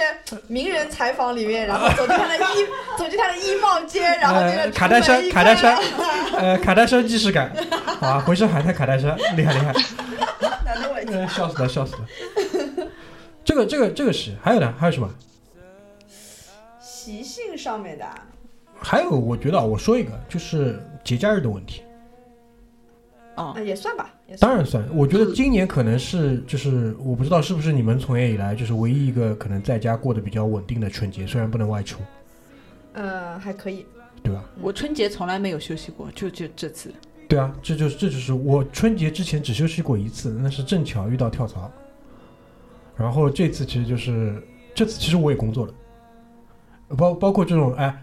[0.47, 2.65] 名人采访里面，然后走进他的衣
[2.97, 5.77] 走进他的衣帽间，然后那个呃卡戴珊卡戴珊
[6.35, 7.55] 呃，卡戴珊既视感，
[7.99, 9.73] 好吧，回声海滩卡戴珊，厉害厉害，
[11.27, 12.07] 笑死了笑死了。
[13.45, 15.09] 这个这个这个是，还有呢，还有什么？
[17.03, 18.25] 习性上面的啊，
[18.79, 21.81] 还有，我觉得啊，我说一个，就是节假日的问题。
[23.35, 24.49] 哦啊，也算吧，也算。
[24.49, 32.01] 当然算，我觉得今年可能是，就是我不知道是不是你们从业以来，就是唯一一个可能在家过得比较稳定的春节，虽然不能外出，
[32.93, 33.85] 呃，还可以。
[34.23, 34.41] 对吧？
[34.61, 36.93] 我春节从来没有休息过，就就这次。
[37.27, 41.69] 对啊，这就是这就是我春节之前只休息过一次，那是正巧遇到跳槽，
[42.95, 44.41] 然后这次其实就是
[44.73, 45.73] 这次其实我也工作了，
[46.97, 48.01] 包包括这种哎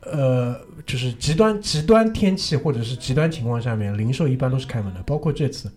[0.00, 5.72] 呃就是极端极端天气或者是极端情况下面，零售一般都是开门的，包括这次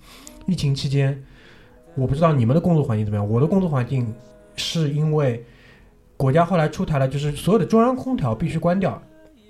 [0.45, 1.23] 疫情期间，
[1.95, 4.13] 我不知道你们的工作环境怎么样，我的工作环境
[4.55, 5.43] 是因为
[6.17, 9.01] 国家后来出台了，就是所有的中央空调必须关掉。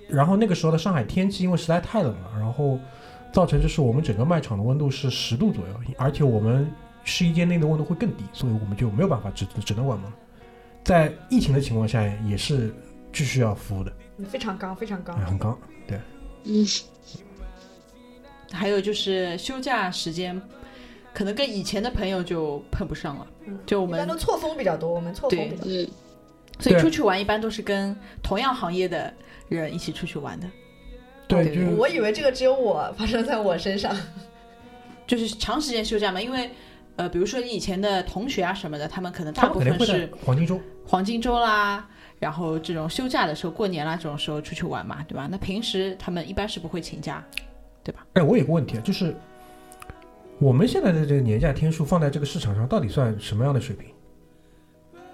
[0.08, 2.78] 然后那个时候的上海天气因为实在太冷了，然后
[3.32, 6.66] 造成就是我们整个卖场的温度是十度左右，而且我们
[7.04, 10.10] 试衣间内的温度会更低，所以我们就没有办法只只能关门。
[10.82, 12.72] 在疫情的情况下，也是
[13.12, 13.92] 继续要服务的，
[14.28, 15.24] 非常刚，非常刚哎。
[15.24, 15.58] 很刚。
[16.44, 16.64] 嗯，
[18.52, 20.40] 还有就是休假时间，
[21.12, 23.26] 可能跟以前的朋友就碰不上了。
[23.46, 25.72] 嗯就我们一般都错峰比较多，我们错峰比较多。
[25.72, 25.88] 嗯，
[26.60, 29.12] 所以出去玩一般都是跟同样行业的
[29.48, 30.46] 人一起出去玩的，
[31.26, 33.94] 对，对就是我以为这个只有我发生在我身上。
[35.06, 36.20] 就是长时间休假嘛。
[36.20, 36.50] 因为
[36.96, 40.60] 呃，比如说你以前的同学啊什么的，他们可能大部分是黄金周。
[40.86, 41.88] 黄金周啦，
[42.18, 45.28] 然后这种休假的时候、过年啦这种时候出去玩嘛，对吧？
[45.30, 47.24] 那平时他们一般是不会请假，
[47.84, 49.14] 对吧哎，我有个问题啊，就是
[50.38, 53.88] 我们现在的这个年假天数放在这个市场上，到底算什么样的水平？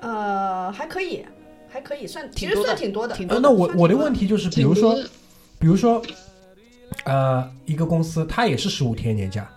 [0.01, 1.25] 呃，还可以，
[1.69, 3.15] 还可以，算其实挺多的算挺多的。
[3.15, 3.41] 呃，挺多的。
[3.41, 4.95] 那我我的问题就是，比如说
[5.59, 6.03] 比如说，
[7.05, 9.51] 呃，一个公司它也是十五天年假，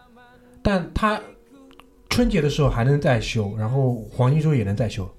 [0.62, 1.20] 但它
[2.10, 5.10] 春节的时候还能再休，然后黄金周也能再休，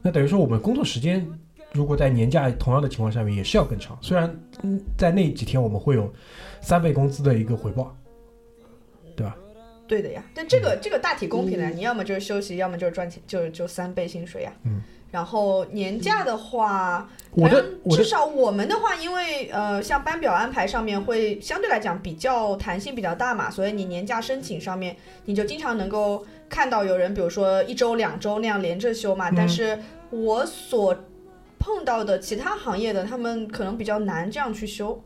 [0.00, 1.26] 那等于说我们工作时间
[1.74, 6.12] 如果在年假同样的情况下面也是要更长，虽然嗯在那几天我们会有
[6.60, 7.96] 三倍工资的一个回报，
[9.16, 9.36] 对吧？
[9.88, 14.52] 对的呀，但这嗯个这个大体公平的，你要么就是休息，要么就是赚钱，就就三倍薪水呀。
[14.64, 14.82] 嗯。
[15.10, 24.96] 然后年假的话，我的反正我的至少我们的话，因为呃，像班表安排上面会相对来讲比较弹性比较大嘛，所以你年假申请上面，
[25.26, 29.28] 你就经常能够看到有人，比如说一周、两周那样连着休嘛。
[29.28, 30.96] 嗯但是我所
[31.64, 35.00] 碰到的其他行业的，他们可能比较难这样去休，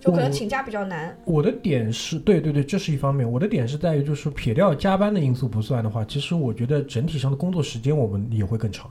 [0.00, 1.14] 就可能请假比较难。
[1.26, 3.30] 我的点是对对对，这是一方面。
[3.30, 8.90] 我的点是在于，就是撇掉加班的因素不算的话，其实我觉得整体上的工作时间我们也会更长。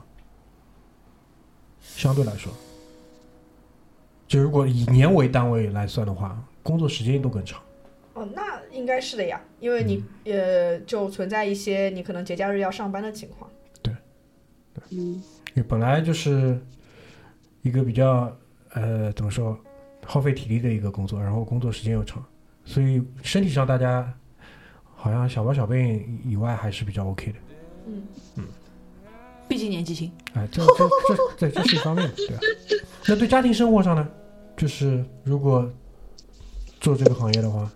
[1.80, 2.52] 相对来说，
[4.28, 7.60] 就如果以年为单位来算的话，工作时间都更长。
[8.14, 13.50] 哦，那应该是的呀，因为你、呃就存在一些你可能节假日要上班的情况。
[14.90, 15.22] 嗯，
[15.54, 16.58] 因为本来就是
[17.62, 18.30] 一个比较
[18.74, 19.58] 呃怎么说
[20.04, 22.24] 耗费体力的一个工作，然后工作时间又长，
[22.64, 24.12] 所以身体上大家
[24.94, 27.38] 好像小毛小病以外还是比较 OK 的。
[27.86, 28.02] 嗯
[28.36, 28.44] 嗯，
[29.48, 30.10] 毕竟年纪轻。
[30.34, 30.88] 哎，这这
[31.38, 32.40] 这这这是一方面的，对吧？
[33.08, 34.08] 那对家庭生活上呢，
[34.56, 35.68] 就是如果
[36.80, 37.70] 做这个行业的话，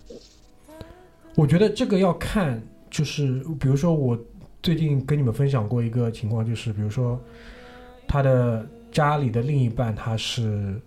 [1.35, 4.17] 我觉得这个要看，就是比如说我
[4.61, 7.17] 最近跟你们分享过一个情况，就是比如说
[8.07, 10.79] 他的家里的另一半他是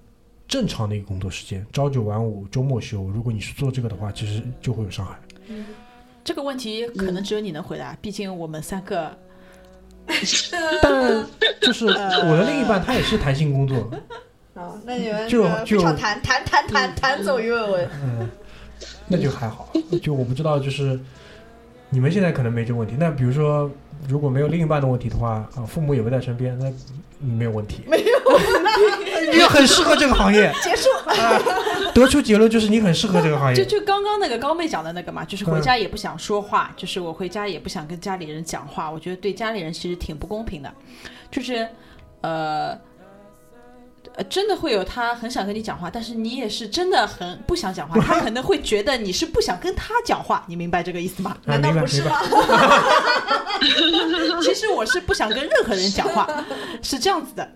[0.48, 3.03] 正常的一个工作时间，朝九晚五，周末休。
[3.09, 5.18] 如果你是做这个的话，其实就会有伤害。
[6.24, 9.16] 这个问题可能只有你能回答，毕竟我们三个
[10.82, 11.26] 但
[11.61, 13.90] 就是我的另一半他也是弹性工作，
[14.55, 17.88] 啊，那你们就这个就弹弹弹弹走鱼尾纹。
[18.03, 18.28] 嗯，
[19.07, 19.72] 那就还好。
[20.03, 20.98] 就我不知道，就是
[21.90, 22.96] 你们现在可能没这个问题。
[22.98, 23.70] 那比如说，
[24.09, 26.72] 如果没有另一半的问题的话，啊，父母也不在身边，那
[27.18, 27.82] 没有问题。
[27.86, 28.40] 没有问
[29.05, 30.53] 题， 你很适合这个行业。
[30.62, 30.88] 结束。
[31.92, 33.64] 得出结论就是你很适合这个行业。
[33.64, 40.72] 就就刚刚那个高妹讲的那个嘛，就是回嗯家也不想说话，就是我回家也不想跟家里人讲话，我觉得对家里人其实挺不公平的，
[41.30, 41.66] 就是
[42.20, 42.78] 呃。
[44.14, 51.36] 呃，真的会有他很想跟你讲话，但是你也是真的很不想讲话， 他可能会觉得你是不想跟他讲话，你明白这个意思吗？
[51.46, 54.40] 啊，难道明白不是吗明白。？
[54.42, 56.28] 其实我是不想跟任何人讲话，
[56.82, 57.51] 是这样子的。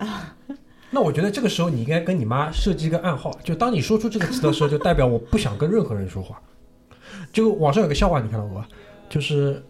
[0.91, 6.39] 那我觉得这个时候你应该跟你妈设计一个暗号，就当你说出这个词的时候，就代表我不想跟任何人说话。
[7.33, 8.67] 就网上有个笑话，你看到过吧？
[9.09, 9.61] 就是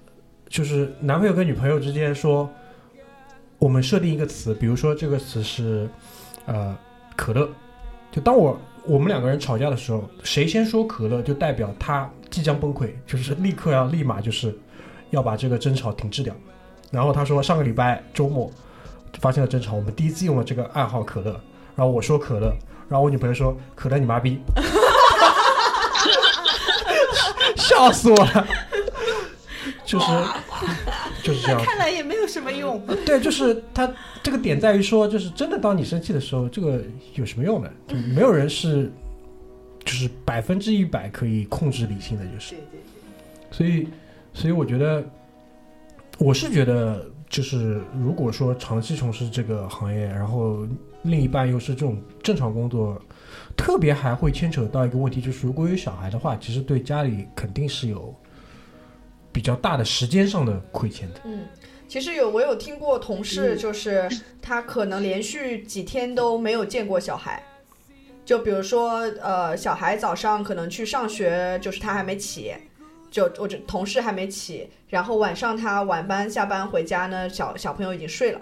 [0.49, 2.47] 就是男朋友跟女朋友之间说，
[3.57, 5.89] 我们设定一个词，比如说这个词是
[6.45, 6.75] 呃
[7.15, 7.49] 可乐，
[8.11, 14.57] 就当我我们两个人吵架的时候，谁先说可乐，就代表他即将崩溃，就是立刻要立马就是
[15.09, 16.33] 要把这个争吵停滞掉。
[16.91, 18.49] 然后他说上个礼拜周末
[19.19, 21.31] 发现了争吵，我们第一次用了这个暗号可乐，
[21.75, 22.53] 然后我说可乐，
[22.87, 24.39] 然后我女朋友说可乐你妈逼，
[27.57, 28.47] 笑死我了，
[29.83, 30.05] 就是
[31.25, 32.79] 就是这样，看来也没有什么用。
[33.03, 36.79] 对，就是他这个点在于说，就是真的当你生气的时候，这个
[37.15, 37.71] 有什么用呢？
[37.87, 38.91] 就没有人是
[39.83, 42.53] 就是百分之一百可以控制理性的，就是。
[43.49, 43.87] 所以，
[44.33, 45.03] 所以我觉得，
[46.19, 50.67] 我是觉得，就是如果说长期从事这个行业，然后
[51.01, 53.01] 另一半又是这种正常工作，
[53.57, 58.13] 特别还会牵扯到一个问题，就是如果有小孩的话，其实对家里肯定是有
[59.35, 61.19] 比较大的时间上的亏欠的。
[61.25, 61.45] 嗯，
[61.89, 64.09] 其实有我有听过同事，就是
[64.41, 67.43] 他可能连续几天都没有见过小孩，
[68.23, 72.53] 就比如说呃，小孩早上可能去上学，就是他还没起，
[73.11, 78.39] 就我这同事还没起，然后晚上他晚班下班回家呢，小小朋友已经睡了，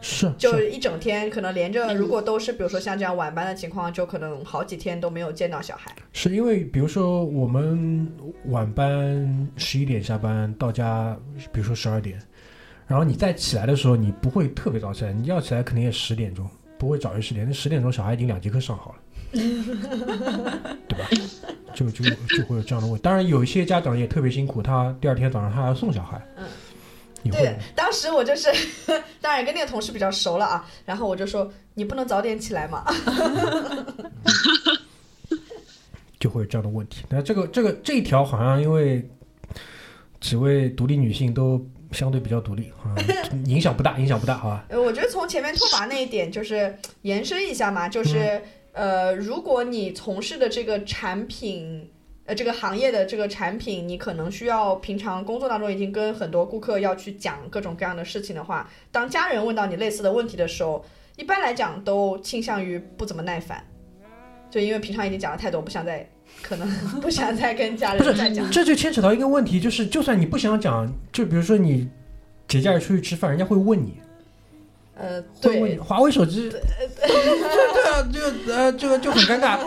[0.00, 5.94] 是，就是一整天可能连着，如果都是比如说像这样晚班的情况，就可能好几天都没有见到小孩。
[6.12, 8.10] 是因为，比如说我们
[8.46, 11.16] 晚班十一点下班到家，
[11.52, 12.18] 比如说十二点，
[12.86, 16.48] 然后你再起来的时候，你不会特别早起来，你要起来肯定也十点钟，
[16.78, 17.46] 不会早于十点。
[17.46, 18.98] 那十点钟小孩已经两节课上好了，
[20.88, 21.06] 对吧？
[21.74, 23.02] 就就就会有这样的问题。
[23.02, 26.44] 当然，有一些家长也特别辛苦，他第二天早上他还要送小孩，嗯，
[27.24, 28.48] 对，当时我就是，
[29.20, 32.84] 当然跟那个同事比较熟了啊，然后我就说你不能早点起来吗？
[36.18, 37.04] 就会有这样的问题。
[37.08, 39.06] 那这个这个这一条好像因为
[40.20, 41.60] 几位独立女性都
[41.92, 42.94] 相对比较独立啊，
[43.46, 44.64] 影响不大，影响不大，好吧？
[44.68, 48.18] 呃，我觉得从前面脱发那一点就是延伸一下嘛，就是、
[48.72, 51.90] 嗯呃，如果你从事的这个产品。
[52.26, 60.84] 呃，这个行业的这个产品，你可能需要平常工作当中已经跟很多顾客要去讲各种各样的事情的话，当家人问到你类似的问题的时候，
[61.16, 63.64] 一般来讲都倾向于不怎么耐烦，
[64.50, 66.08] 就因为平常已经讲了太多，不想再
[66.42, 66.68] 可能
[67.00, 68.48] 不想再跟家人再讲。
[68.50, 71.88] 这就牵扯到一个问题，就是就算你不想讲，就比如说你
[72.46, 74.00] 节假日出去吃饭，人家会问你，
[75.00, 76.58] 呃，会问你对，华为手机，这
[78.12, 79.58] 这 这个呃这个就很尴尬，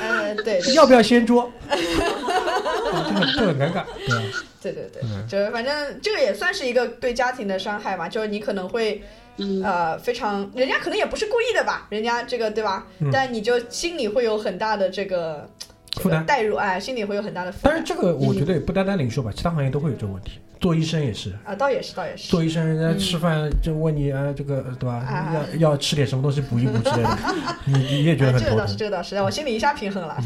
[0.00, 1.50] 呃，对对 要不要掀桌？
[1.70, 4.22] 这很就很尴尬，对吧？
[4.62, 9.02] 对对对，嗯就是反正这个也算是一个对家庭的伤害嘛，就是你可能会
[9.38, 12.86] 嗯，呃非常，人家可能也不是故意的吧，人家这个对吧？
[13.00, 15.48] 嗯但你就心里会有很大的这个
[15.90, 17.72] 这个负担代入，哎，心里会有很大的负担。
[17.72, 20.38] 但是，这个我觉得也不单单零售吧，其他行业都会有这个问题。
[20.62, 22.30] 做医生也是，啊，倒也是，倒也是。
[22.30, 24.94] 做医生人家嗯吃饭就问你啊，这个对吧？
[24.94, 27.18] 啊要要吃点什么东西补一补之类的，
[27.66, 28.76] 你你也觉得啊这个倒是，很头疼。
[28.78, 30.16] 这个倒是，让我心里一下平衡了。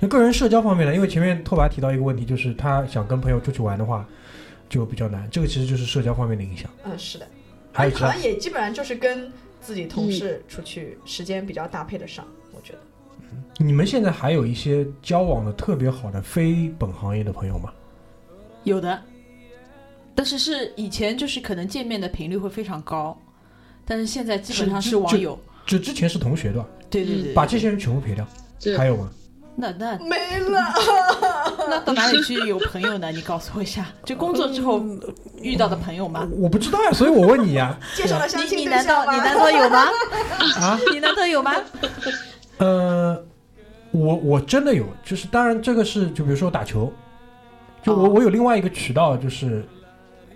[0.00, 0.94] 那个人社交方面呢？
[0.94, 4.06] 因为前面拓跋提到一个问题，就是他想跟朋友出去玩的话，
[4.66, 5.28] 就比较难。
[5.30, 6.70] 这个其实就是社交方面的影响。
[6.84, 7.26] 嗯，是的，
[7.70, 9.30] 还有其他好像也基本上就是跟
[9.60, 12.24] 自己同事出去时间比较搭配得上，
[12.54, 12.78] 我觉得。
[13.58, 17.70] 你们现在还有一些交往的特别好的非本行业的朋友吗？
[18.64, 18.98] 有的，
[20.14, 23.16] 但是是以前就是可能见面的频率会非常高，
[23.84, 25.38] 但是现在基本上是是网友。
[25.66, 26.68] 就之前是同学对吧？
[26.90, 28.26] 对对对，把这些人全部撇掉，
[28.76, 29.10] 还有吗？
[29.56, 30.60] 那那没了，
[31.70, 33.10] 那到哪里去有朋友呢？
[33.12, 34.84] 你告诉我一下，就工作之后
[35.40, 36.28] 遇到的朋友吗？
[36.36, 37.78] 我不知道呀，所以我问你呀。
[37.94, 39.14] 介绍了相你亲对你难道象吗？
[39.14, 39.86] 你难道有吗？
[40.60, 41.54] 啊，你难道有吗？
[42.58, 43.24] 呃，
[43.92, 46.92] 我我真的有，就是当然这个是就比如说打球，
[47.82, 49.73] 就我哦我有另外一个渠道，就是啊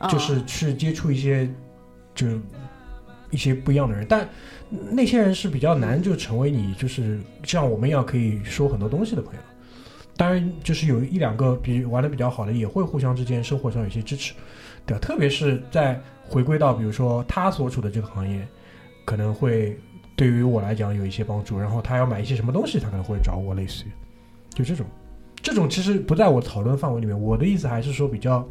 [0.09, 1.49] 就是去接触一些
[2.15, 2.27] 就
[3.31, 4.29] 一些不一样的人，但
[4.91, 9.41] 那些人是比较难就成为你就是像我们一样可以说很多东西的朋友。
[10.17, 14.35] 当然，就是有一两个比玩的比较好的，也会互相之间生活上有些支持，
[14.85, 14.99] 对吧？
[15.01, 18.45] 特别是在回归到比如说他所处的这个行业，
[19.05, 19.79] 可能会
[20.17, 21.57] 对于我来讲有一些帮助。
[21.57, 23.93] 然后他要买一些什么东西，他可能会找我，类似于
[24.53, 24.85] 就这种，
[25.41, 27.17] 这种其实不在我讨论范围里面。
[27.17, 28.45] 我的意思还是说比较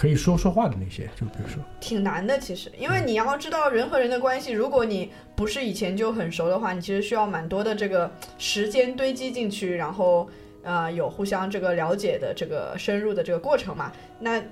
[0.00, 10.26] 可以说说话的那些，就比如说，挺难的，其实，因为你要知道人和人的关系，如果你不是以前就很熟的话，你其实需要蛮多的这个时间堆积进去，然后
[10.62, 13.92] 呃有互相这个了解的这个深入的这个过程嘛。
[14.18, 14.44] 那呃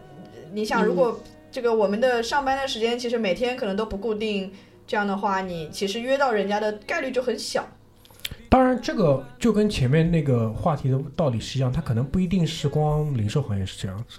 [0.53, 1.19] 你想，如果
[1.51, 4.53] 这个我们的上班的时间其实每天可能都不固定，
[4.87, 7.67] 这样的话，你其实约到人家的概率就很小。
[8.51, 14.19] 当然这个就跟前面那个话题的道理是一样，它可能不一定是光零售行业是这样子，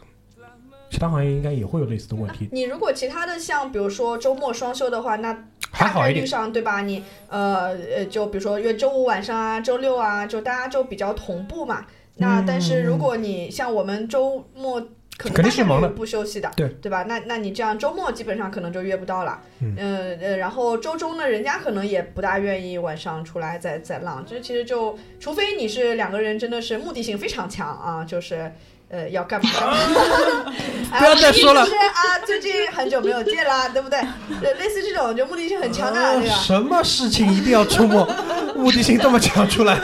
[0.90, 5.34] 其他行业应该也会有类似的问题，你如果其他的像比如说周末双休的话，那
[5.78, 5.94] 大。
[5.94, 6.82] 概率上，对吧？
[6.82, 11.86] 你呃呃，就比如说约周五晚上啊、周六啊，就大家就比较同步嘛。
[12.16, 14.82] 那嗯但是如果你像我们周末
[15.16, 17.04] 可能肯定是忙的不休息的，对对吧？
[17.04, 19.40] 那那你这样周末基本上可能就约不到了。
[19.62, 24.26] 嗯呃呃，然后周中呢，人家可能也不大愿意晚上出来再再浪。
[24.28, 28.52] 这其实就除非你是两个人真的是目的性非常强啊，就是。
[28.90, 29.50] 呃，要干嘛？
[30.98, 34.00] 不要再说了是啊，最近很久没有见啦，对 不对？
[34.42, 36.36] 对类似这种就目的性很强的，对吧？
[36.44, 38.08] 什么事情一定要出没，
[38.56, 39.80] 目的性这么强出来？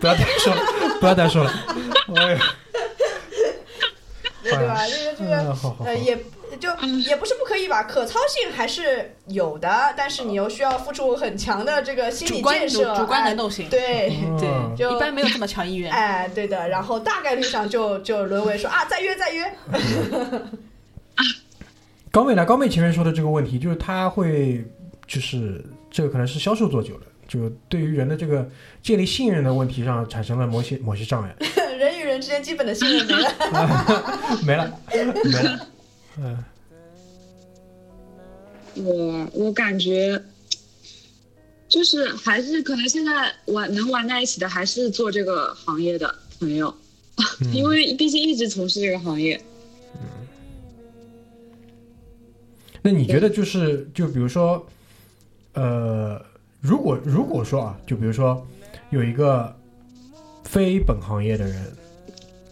[0.00, 0.62] 不要再说了，
[1.00, 1.52] 不要再说了。
[2.16, 2.40] 哎呀，
[4.42, 4.76] 对对吧？
[4.88, 6.16] 这个这个呃，也
[6.62, 6.68] 就
[7.08, 14.16] 也不是不可以吧，可操性还是有的，但是你又需要付出很强的这个心理建设，主主观哎能动性，对。
[14.22, 15.90] 嗯对，就一般没有这么强意愿。
[15.90, 19.52] 哎，对的，然后大概率上就就沦为说啊，再约再约，
[22.12, 22.44] 高妹呢？
[22.44, 24.64] 高妹前面说的这个问题，就是她会，
[25.08, 28.48] 就是这个可能是销售做久了，就对于人的这个
[28.84, 31.34] 建立信任的问题上产生了某些 某些障碍，
[31.76, 33.32] 人与人之间基本的信任没了。
[34.46, 34.78] 没了，
[35.24, 35.66] 没了。
[36.18, 36.44] 嗯，
[38.76, 40.22] 我我感觉，
[41.68, 46.74] 就是还是可能现在玩能玩在一起的，还是做这个行业的朋友，
[47.40, 47.52] 嗯。
[47.54, 49.40] 因为毕竟一直从事这个行业。
[52.84, 54.66] 那你觉得就是就比如说，
[55.52, 56.20] 呃，
[56.60, 58.44] 如果如果说啊，就比如说
[58.90, 59.54] 有一个
[60.42, 61.72] 非本行业的人，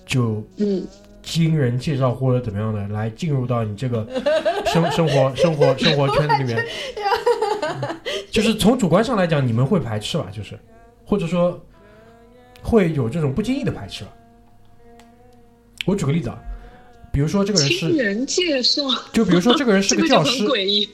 [0.07, 0.87] 就嗯，
[1.23, 4.07] 经人介绍或者怎么样的来进入到你这个
[4.67, 6.67] 生生活生活 生活圈子里面，
[8.31, 10.27] 就是从主观上来讲，你们会排斥吧？
[10.33, 10.59] 就是
[11.05, 11.61] 或者说
[12.63, 14.11] 会有这种不经意的排斥吧？
[15.87, 16.39] 我举个例子啊，
[17.13, 20.89] 比如说这个人是，听人介绍，就比如说这个人是这个教师，诡异。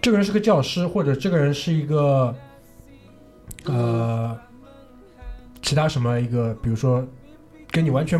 [0.00, 2.34] 这个人是个教师，或者这个人是一个
[3.64, 4.38] 呃
[5.60, 7.06] 其他什么一个，比如说
[7.70, 8.18] 跟你完全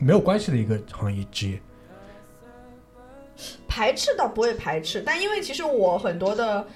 [0.00, 1.60] 没有关系的一个行业职业。
[3.68, 6.66] 排斥倒不会排斥，但因为其实我很多的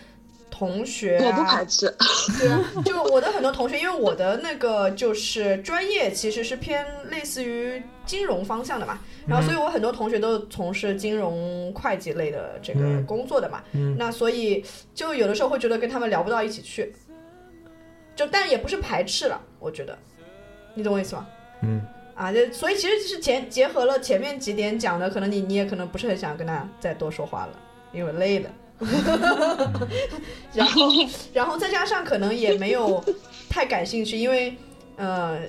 [0.50, 1.92] 同学、啊，我不排斥，
[2.38, 13.04] 对啊，就我的很多同学，因为我的那个就是专业其实是偏类似于金融方向的嘛，然后所以我很多同学都从事金融会计类的这个嗯。
[13.06, 14.64] 工作的嘛，嗯那所以
[14.94, 16.94] 就有的时候会觉得跟他们聊不到一起去，
[18.14, 19.98] 就但也不是排斥了，我觉得，
[20.74, 21.26] 你懂我意思吗？
[21.62, 21.82] 嗯
[22.14, 27.52] 啊，这所以其实是前结合了前面几点讲的，可能你你也可能不是很想跟他再多说话了，
[27.92, 28.50] 因为累了。
[30.52, 30.88] 然后，
[31.32, 33.02] 然后再加上可能也没有
[33.48, 34.56] 太感兴趣，因为
[34.96, 35.40] 呃，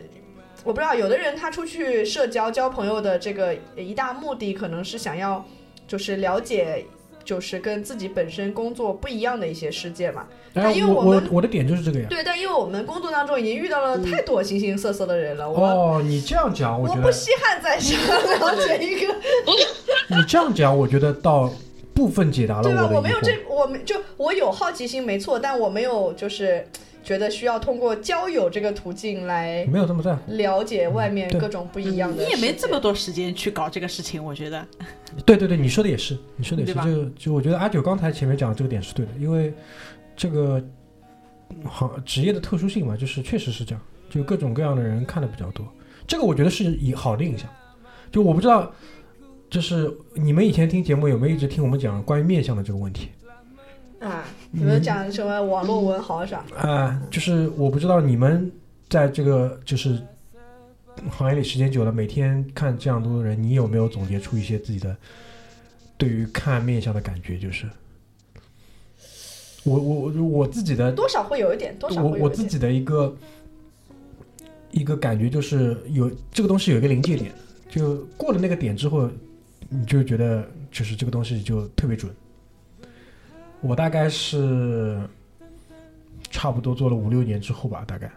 [0.63, 5.43] 我不知道，有的人他出去社交交朋友的这个一大目的，可能是想要
[5.87, 6.85] 就是了解。
[7.25, 12.05] 就是跟自己本身工作不一样的一些世界嘛，哎，因为我我们我的点就是这个呀。
[12.07, 19.13] 对，但因为我们工作当中已经遇到了太多形形色色的人了，我哦，你这样讲，我觉得我不稀罕再想了解一个，
[20.15, 21.51] 你这样讲，我觉得到
[21.93, 22.83] 部分解答了对吧？
[22.83, 22.95] 的。
[22.95, 26.67] 我没有这，我没就我有好奇心没错，但我没有就是
[27.05, 30.33] 觉得需要通过交友这个途径来没有这么在乎。
[30.33, 32.29] 了解外面各种不一样的你。
[32.31, 34.65] 也没这么多时间去搞这个事情，我觉得。
[35.23, 36.73] 对对对，你说的也是，你说的也是。
[36.73, 39.53] 对吧这个就我觉得阿九刚才前面讲的这个点是对的，因为
[40.17, 40.61] 这个
[41.63, 45.63] 好职业的特殊性嘛，就是确实是这样，就各种各样的人看的比较多。
[46.07, 47.47] 这个我觉得是以好的影响。
[48.11, 48.73] 就我不知道，
[49.47, 53.09] 就是你们以前听节目有没有一直听我们讲关于面相的这个问题？
[53.99, 56.43] 啊，你们讲什么网络文豪是吧？
[56.57, 58.51] 啊、就是我不知道你们
[58.89, 60.01] 在这个就是
[61.09, 64.95] 行业里时间久了，每天看这样多的人，你有没有总结出一些自己的
[65.97, 67.37] 对于看面相的感觉？
[67.37, 67.67] 就是
[69.63, 72.17] 我我我我自己的多少会有一点，多少我。
[72.17, 73.15] 我自己的一个
[74.71, 77.31] 一个感觉就是有这个东西有一个临界点，
[77.69, 79.09] 就过了那个点之后，
[79.67, 82.13] 你就觉得就是这个东西就特别准。
[83.65, 84.99] 我大概是
[86.29, 88.11] 差不多做了五六年之后吧，大概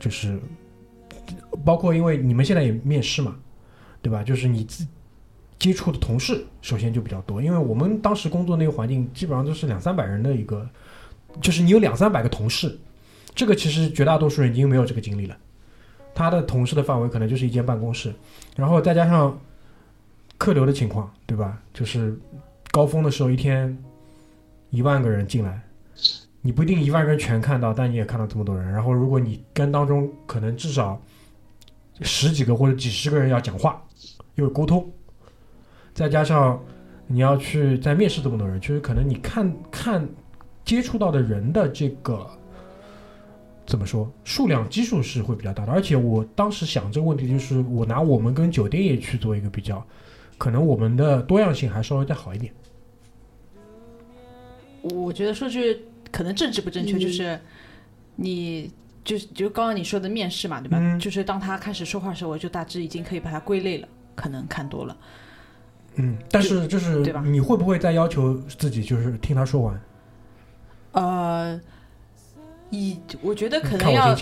[0.00, 0.38] 就是
[1.64, 3.36] 包括因为你们现在也面试嘛，
[4.00, 4.22] 对吧？
[4.22, 4.86] 就是你自
[5.58, 10.68] 接触的同事首先就比较多，因为我们当时工作那个环境基本上都是两三百人的一个，
[11.42, 12.78] 就是你有两三百个同事，
[13.34, 15.36] 这个其实绝大多数人已经没有这个精力了。
[16.14, 18.14] 他的同事的范围可能就是一间办公室，
[18.56, 19.38] 然后再加上
[20.38, 21.60] 客流的情况，对吧？
[21.74, 22.18] 就是
[22.70, 23.76] 高峰的时候一天
[24.70, 25.60] 一万个人进来，
[26.42, 28.70] 你不一定一万个人全看到，但你也看到这么多人。
[28.70, 31.00] 然后如果你跟当中可能至少
[32.02, 33.82] 十几个或者几十个人要讲话，
[34.34, 34.88] 又有沟通，
[35.94, 36.62] 再加上
[37.06, 40.06] 你要去在面试这么多人，就是可能你看看
[40.64, 42.26] 接触到的人的这个
[43.66, 45.72] 怎么说数量基数是会比较大的。
[45.72, 49.84] 而且我当时想这个问题，就是我拿我们跟酒店业去做一个比较，
[50.36, 52.52] 可能我们的多样性还稍微再好一点。
[54.94, 55.78] 我觉得说句
[56.10, 57.38] 可能政治不正确，就是
[58.16, 58.70] 你
[59.04, 60.78] 就就刚刚你说的面试嘛，对吧？
[60.80, 64.96] 嗯就是当他开始说话的时候，我就大致已经可以把它归类了，可能看多了。
[65.96, 69.80] 嗯，但是就是对吧你会不会再要求自己就是听他说完？
[70.92, 71.60] 呃，
[72.70, 74.14] 以我觉得可能要哎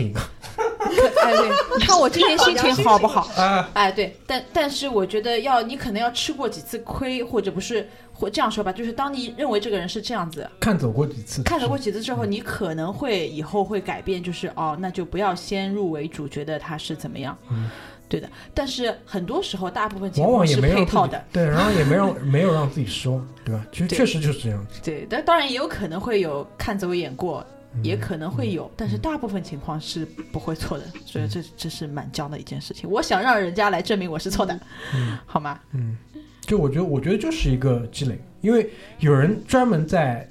[1.34, 3.28] 对，看我今天心情好不好。
[3.40, 17.36] 啊，哎，对，但但是我觉得要你可能要吃过几次亏，或者不是，或这样说吧，就是当你认为这个人是这样子，看走过几次，看走过几次之后，你可能会以后会改变，就是哦，那就不要先入为主，觉得他是怎么样。
[17.50, 17.68] 嗯
[18.08, 23.66] 对的，但是很多时候大部分情往往况是也没让自己配套的，对，然后也没让 没有让自己失望，对吧？
[23.72, 24.80] 其实确实就是这样子。
[24.84, 32.88] 对，但当然也有可能会有看走眼过，嗯也可能会有，但是大部分情况是不会错的，所以这这是蛮僵的一件事情。
[32.88, 34.58] 我想让人家来证明我是错的，
[34.94, 35.60] 嗯好吗？
[35.72, 35.96] 嗯，
[36.42, 40.28] 就我觉得，我觉得就是一个积累，因为有人专门在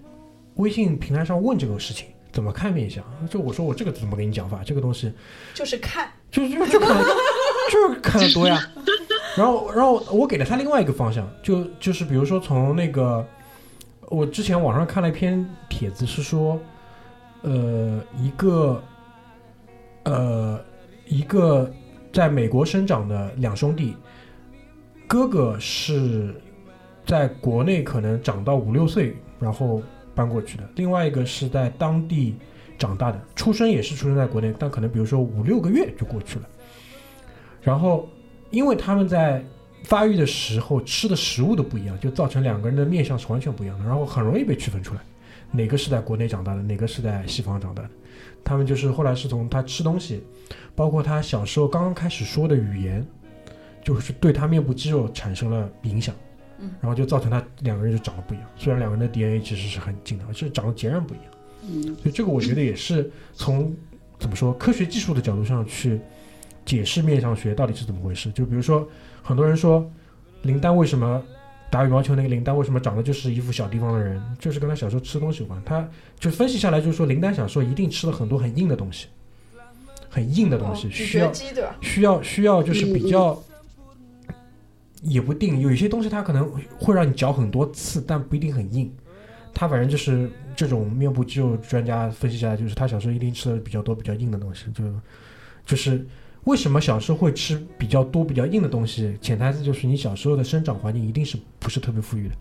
[0.55, 3.03] 微信平台上问这个事情，怎么看面相？
[3.29, 4.61] 就我说我这个怎么跟你讲法？
[4.65, 5.11] 这个东西
[5.53, 7.03] 就是看，就就就看
[7.71, 8.59] 就是看的多呀。
[9.37, 13.27] 然后，然后我给了他另外一个方向，就就是比如说从那个，
[14.07, 16.57] 我之前网上看了一篇帖子，是说，
[17.45, 18.83] 呃，一个，
[20.03, 20.59] 呃，
[21.05, 21.71] 一个
[22.11, 23.95] 在美国生长的两兄弟，
[25.07, 26.33] 哥哥是
[27.05, 29.79] 在国内可能长到五六岁，然后
[30.15, 32.35] 搬过去的，另外一个是在当地
[32.79, 36.45] 长大的，出生也是出生在国内，但可能比如说五六个月就过去了。
[37.61, 38.09] 然后，
[38.49, 39.45] 因为他们在
[39.83, 45.01] 发育的时候吃的食物都不一样，就造成两个人的面相是完全不一样的，然后很容易被区分出来，
[45.51, 47.89] 哪个是在国内长大的，哪个是在西方长大的。
[48.43, 50.23] 他们就是后来是从他吃东西，
[50.75, 53.05] 包括他小时候刚刚开始说的语言，
[53.83, 56.13] 就是对他面部肌肉产生了影响，
[56.59, 58.47] 嗯，然后就造成他两个人就长得不一样。
[58.55, 61.25] 虽然两个人的 DNA 其实是很近的，而是长得截然不一样。
[61.63, 63.75] 嗯，所以这个我觉得也是从
[64.19, 65.99] 怎么说科学技术的角度上去
[66.63, 68.31] 解释面相学到底是怎么回事。
[68.31, 68.87] 就比如说，
[69.23, 69.91] 很多人说
[70.43, 71.23] 林丹为什么
[71.69, 75.61] 打羽毛球那个林丹为什么长得就是一副小地方的人，就是跟他小时候吃东西有关。
[75.65, 75.87] 他
[76.19, 79.07] 就分析下来就是说，林丹小时候一定吃了很多很硬的东西，
[80.09, 81.33] 很硬的东西，哦需要？
[81.81, 83.41] 需要需要就是比较。
[85.01, 86.49] 也不定，有一些东西它可能
[86.79, 88.91] 会让你嚼很多次，但不一定很硬。
[89.53, 94.83] 他反正就是这种面部肌肉专家分析下来，就是他小时候一定吃的比较多、比较硬的东西，就
[95.63, 96.03] 就是
[96.45, 99.17] 为什么小时候会吃比较多、比较硬的东西？
[99.21, 102.35] 潜台词就是你小时候的生长环境一定是不是特别富裕的，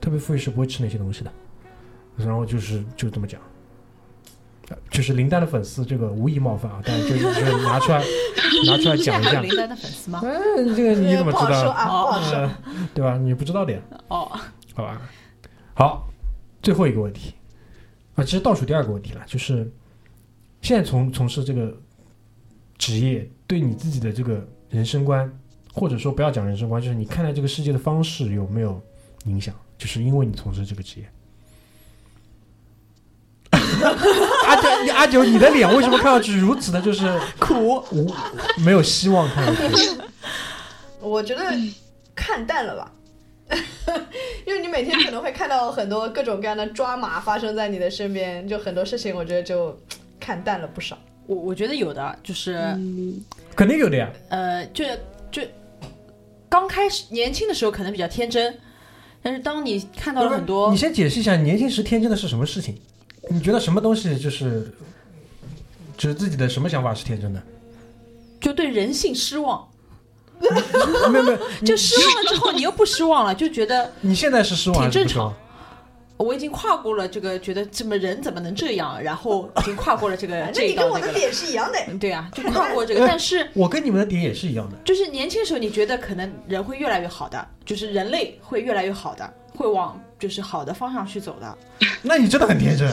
[0.00, 1.32] 特别富裕是不会吃那些东西的。
[2.16, 3.40] 然后就是就这么讲，
[4.68, 8.04] 呃就是林丹的粉丝这个无意冒犯啊，但是就就是拿出来
[8.66, 9.40] 拿出来讲一下。
[9.40, 10.20] 林丹的粉丝吗？
[10.24, 10.30] 哎，
[10.76, 12.50] 这个你怎么知道？
[12.92, 13.16] 对吧？
[13.16, 14.30] 你不知道的呀，哦，
[14.74, 15.00] 好吧？
[15.74, 16.08] 好，
[16.60, 17.32] 最后一个问题
[18.16, 19.70] 啊，其实倒数第二个问题了，就是
[20.60, 21.74] 现在从从事这个
[22.80, 25.30] 职业，对你自己的这个人生观，
[25.74, 28.80] 或者说不要讲人生观，就是你看待这个世界的方式有没有
[29.26, 29.54] 影响？
[29.76, 31.06] 就是因为你从事这个职业。
[34.46, 38.10] 阿九，你阿九，你的脸为什么看上去如此的，就是苦无
[38.64, 39.90] 没有希望看上去？
[41.00, 41.44] 我觉得
[42.14, 42.92] 看淡了吧，
[44.46, 49.78] 因为你每天可能会看到很多各种各样的抓马发生在你的身边，就很多事情，我觉得就
[50.18, 50.96] 看淡了不少。
[51.30, 53.20] 我我觉得有的，就是、嗯，
[53.54, 54.10] 肯定有的呀。
[54.30, 54.84] 呃，就
[55.30, 55.40] 就
[56.48, 58.58] 刚开始年轻的时候可能比较天真，
[59.22, 62.76] 但是当你看到了很多你先解释一下，年轻时天真的是什么事情？
[63.28, 64.74] 你觉得什么东西就是，
[65.96, 67.40] 就是自己的什么想法是天真的？
[68.40, 69.68] 就对人性失望，
[71.12, 75.32] 没有没有， 就失望了之后你又不失望了，就觉得你现在是失望挺正不失望？
[76.22, 81.12] 我已经跨过了这个，觉得这么人怎么能这样，然后 已经跨过了这个反这正你跟我的。
[81.14, 81.78] 点是一样的。
[81.88, 84.76] 嗯对啊，就跨过这个，但 是我跟你们的点也是一样的。
[84.84, 91.58] 就是年轻时候你觉得可能人会越来越好的，就是人类会越来越好的，会往就是好的方向去走的。
[92.02, 92.88] 那你真的很天真，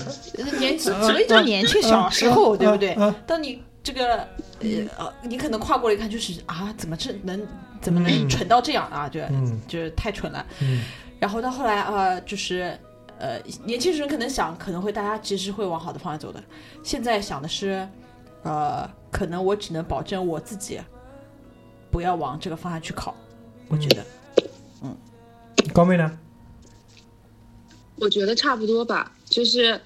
[0.60, 4.18] 年所以叫年轻小时候，对不对当你这个
[4.60, 4.68] 呃
[4.98, 7.46] 呃，你可能跨过了一看，就是啊，怎么这能
[7.82, 9.08] 怎么能嗯蠢到这样啊？
[9.10, 10.46] 就嗯就是太蠢了。
[10.62, 10.84] 嗯
[11.20, 12.78] 然后到后来啊、呃就是
[13.20, 16.44] 呃，年轻人可能想，可能会大家其实会往好的方向走的。
[16.84, 17.88] 现在想的是，
[18.44, 20.80] 呃，可能我只能保证我自己
[21.90, 23.16] 不要往这个方向去考。
[23.68, 24.06] 我觉得，
[24.84, 24.96] 嗯
[25.74, 26.18] 高妹呢？
[28.00, 29.82] 我觉得差不多吧，就是，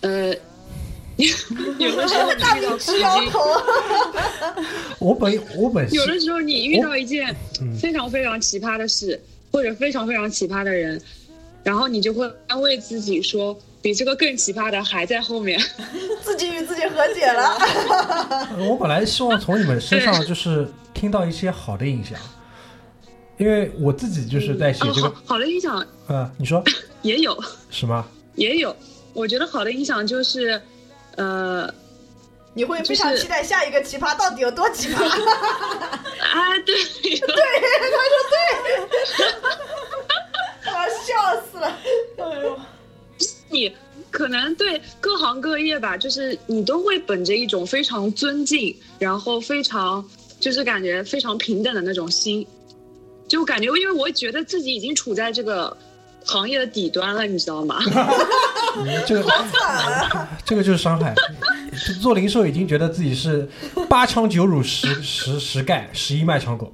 [0.00, 0.34] 呃，
[1.78, 3.40] 有的时候你遇到直摇头，
[4.98, 10.98] 我本我本有的时候你遇到一件嗯非常非常奇葩的事，或者非常非常奇葩的人，
[11.64, 15.58] 然后你就会安慰自己说，比这个更奇葩的还在后面。
[16.22, 17.58] 自己与自己和解了。
[18.68, 22.18] 我本来希望从你们身上就是听到一些好的印象，
[23.36, 26.62] 因为我自己就是在写哦，这个好，好的影响呃，你说
[27.02, 27.36] 也有，
[27.70, 28.04] 什么？
[28.36, 28.74] 也有。
[29.12, 30.60] 我觉得好的影响就是，
[31.16, 31.72] 呃，
[32.52, 35.04] 你会非常期待下一个奇葩到底有多奇葩。
[35.04, 38.42] 啊，对，对，他说对，
[40.66, 41.78] 我要笑死了。
[42.18, 42.58] 哎呦
[43.50, 43.72] 你
[44.10, 50.04] 可能对各行各业吧，就是你都会本着一种非常尊敬，然后非常
[50.40, 52.46] 就是感觉非常平等的那种心，
[53.28, 55.76] 就感觉因为我觉得自己已经处在这个
[56.24, 57.78] 行业的底端了，你知道吗？
[58.76, 59.24] 嗯这个
[60.44, 61.14] 这个就是伤害。
[62.00, 63.48] 做零售已经觉得自己是
[63.88, 66.72] 八枪九乳十十十盖十一卖场狗。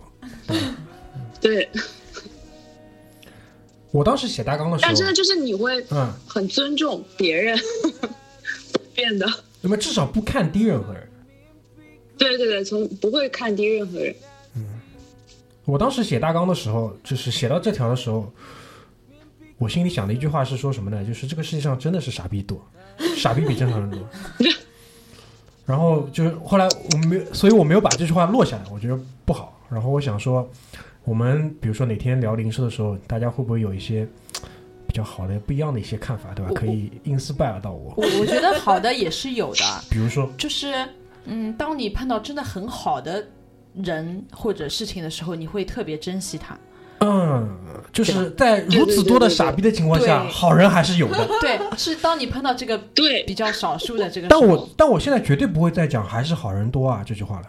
[1.41, 1.68] 对，
[3.91, 7.59] 我当时写大纲的时候但，真的就是你会嗯，很尊重别人，
[8.95, 9.26] 变得
[9.61, 11.09] 那么至少不看低任何人。
[12.16, 14.14] 对对对，从不会看低任何人。
[14.56, 14.64] 嗯
[15.64, 18.32] 我当时写大纲的时候，就是写到这条的时候，
[19.56, 21.05] 我心里想的一句话是说什么呢？
[21.05, 22.60] 就是这个世界上真的是傻逼多，
[23.16, 24.01] 傻逼比正常人多。
[25.66, 29.56] 然后就是后来我没有，所以我没有把这句话落下来，我觉得不好。
[29.70, 30.48] 然后我想说，
[31.11, 34.07] 我们比如说哪天聊零售的时候，大家会不会有一些
[34.87, 36.53] 比较好的、不一样的一些看法，对吧？
[36.55, 37.93] 可以 inspire 到我。
[37.97, 40.73] 我我觉得好的也是有的， 比如说，就是
[41.24, 43.27] 嗯，当你碰到真的很好的
[43.74, 46.57] 人或者事情的时候，你会特别珍惜他。
[47.01, 47.59] 嗯，
[47.93, 51.27] 就是在如此多的傻逼的情况下，好人还是有的。
[51.43, 57.47] 对，是当你碰到这个对，比较少数的这个但，我但我现在绝对不会再讲“还是好人多啊”这句话了。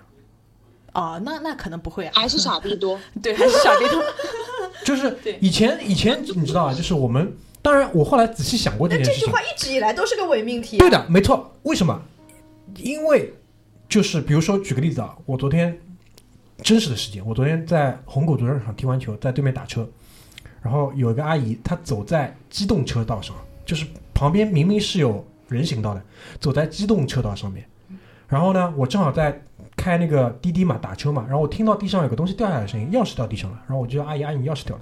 [0.94, 3.00] 哦，那那可能不会啊，还是傻逼多。
[3.22, 4.04] 对，还是傻逼多。
[4.84, 10.80] 就是对以前以前你知道啊，就是我们当然我后来仔细想过这件事情这句话，一直以来都是个伪命题、啊。
[10.80, 11.54] 对的，没错。
[11.64, 12.02] 为什么？
[12.78, 13.34] 因为
[13.88, 15.78] 就是比如说举个例子啊，我昨天
[16.64, 19.88] 真实的事件，我昨天在虹口足球场踢完球，在对面打车，
[20.62, 23.36] 然后有一个阿姨她走在机动车道上，
[23.66, 26.02] 就是旁边明明是有人行道的，
[26.40, 27.66] 走在机动车道上面。
[28.28, 29.44] 然后呢，我正好在
[29.76, 34.82] 开那个滴滴嘛，打车嘛，然后我听到地上有个东西掉下来的声音，钥匙掉地上了，然后我就叫阿姨，阿姨你钥匙掉了。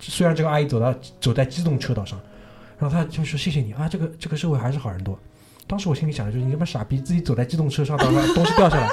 [0.00, 2.20] 虽然这个阿姨走到走在机动车道上，
[2.78, 5.18] 然后她就说谢谢你啊，这个这个社会还是好人多。
[5.66, 8.88] 当时我心里想的就是你他妈傻逼，自己走在机动车上东西掉下来，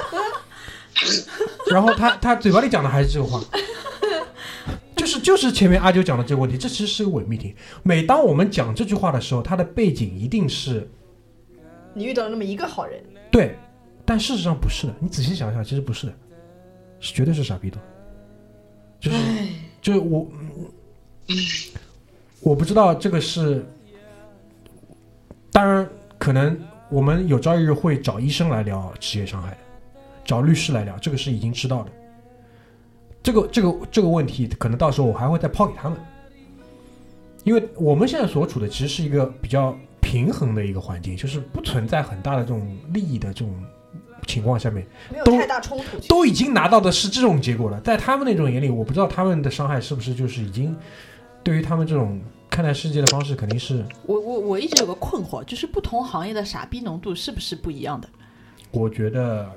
[1.70, 3.40] 然后他他嘴巴里讲的还是这个话，
[4.94, 7.54] 就是就是前面阿九讲的这个问题，这其实是个伪命题。
[7.82, 10.90] 每当我们讲这句话的时候，它的背景一定是
[11.94, 13.56] 你遇到了那么一个好人，对，
[14.06, 14.94] 但事实上不是的。
[15.00, 16.14] 你仔细想想，其实不是的，
[17.00, 17.78] 是绝对是傻逼多。
[19.00, 19.18] 就是
[19.82, 20.26] 就是我，
[21.28, 21.36] 嗯
[22.40, 23.66] 我不知道这个是，
[25.50, 26.58] 当然可能
[26.88, 29.58] 我们有朝一日会找医生来聊职业伤害，
[30.24, 31.90] 找律师来聊，这个是已经知道的。
[33.22, 35.98] 这个这个这个问题，可能到时候我还会再抛给他们，
[37.42, 43.52] 因为我们现在所处的其实是一个比较平衡的一个环境，就是不存在很大的这种利益的这种
[44.26, 44.86] 情况下面，
[45.24, 45.98] 都没有太大冲突。
[46.08, 50.76] 都已经拿到的是这种结果了，在他们那种眼里，我不知道他们的伤害是不是就是已经
[51.42, 52.20] 对于他们这种
[52.50, 58.08] 看待世界的方式，肯定是我我我一直有个困惑，就是不同行业的傻逼浓度是不是不一样的？
[58.72, 59.48] 我觉得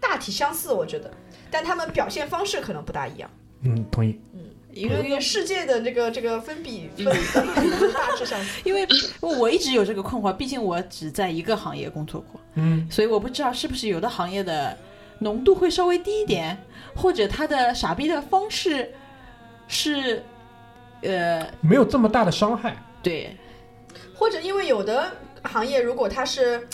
[0.00, 1.10] 大体相似，我觉得，
[1.50, 3.28] 但他们表现方式可能不大一样。
[3.62, 4.45] 嗯同意，因为
[4.76, 7.06] 因为世界的这个这个分比分
[7.92, 8.38] 大致上。
[8.62, 8.86] 因为
[9.20, 14.76] 我一直有这个困惑，毕竟我只在一个行业工作过，嗯，所以我不知道是不是有的行业的
[15.20, 16.56] 浓度会稍微低一点，
[16.94, 18.92] 或者他的傻逼的方式
[19.66, 20.22] 是，
[21.00, 23.34] 呃，没有这么大的伤害，对，
[24.14, 25.10] 或者因为有的
[25.42, 26.68] 行业，如果他是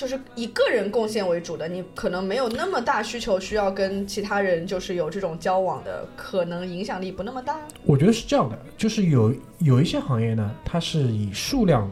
[0.00, 7.54] 就是以个人贡献为主的，你可能没有那么大需求，需要跟其他人就是有这种交往的，可能影响力不那么大。
[7.84, 11.86] 我觉得是这样的，就是有有一些行业呢，它是以数量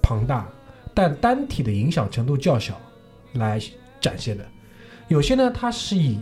[0.00, 0.48] 庞大，
[0.94, 2.80] 但单体的影响程度较小
[3.34, 3.60] 来
[4.00, 4.44] 展现的；
[5.08, 6.18] 有些呢，它是以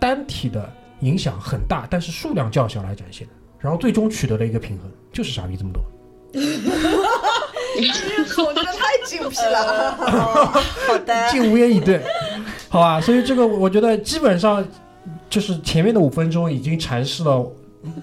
[0.00, 0.68] 单体的
[0.98, 3.34] 影响很大，但是数量较小来展现的。
[3.60, 5.80] 然后最终取得了一个平衡，就是傻逼这么多。
[8.46, 9.94] 我觉得太精辟了。
[9.96, 12.02] 好的，竟无言以对，
[12.68, 13.00] 好吧？
[13.00, 14.66] 所以这个我觉得基本上
[15.28, 16.00] 就是前面的。
[16.00, 17.46] 五分钟已经阐释了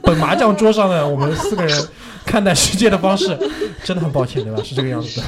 [0.02, 1.08] 本麻将桌上的。
[1.08, 1.88] 我们四个人
[2.26, 2.98] 看待世界的。
[2.98, 3.28] 方式，
[3.84, 4.02] 真的。
[4.02, 4.62] 很抱歉，对吧？
[4.64, 5.26] 是这个样子的，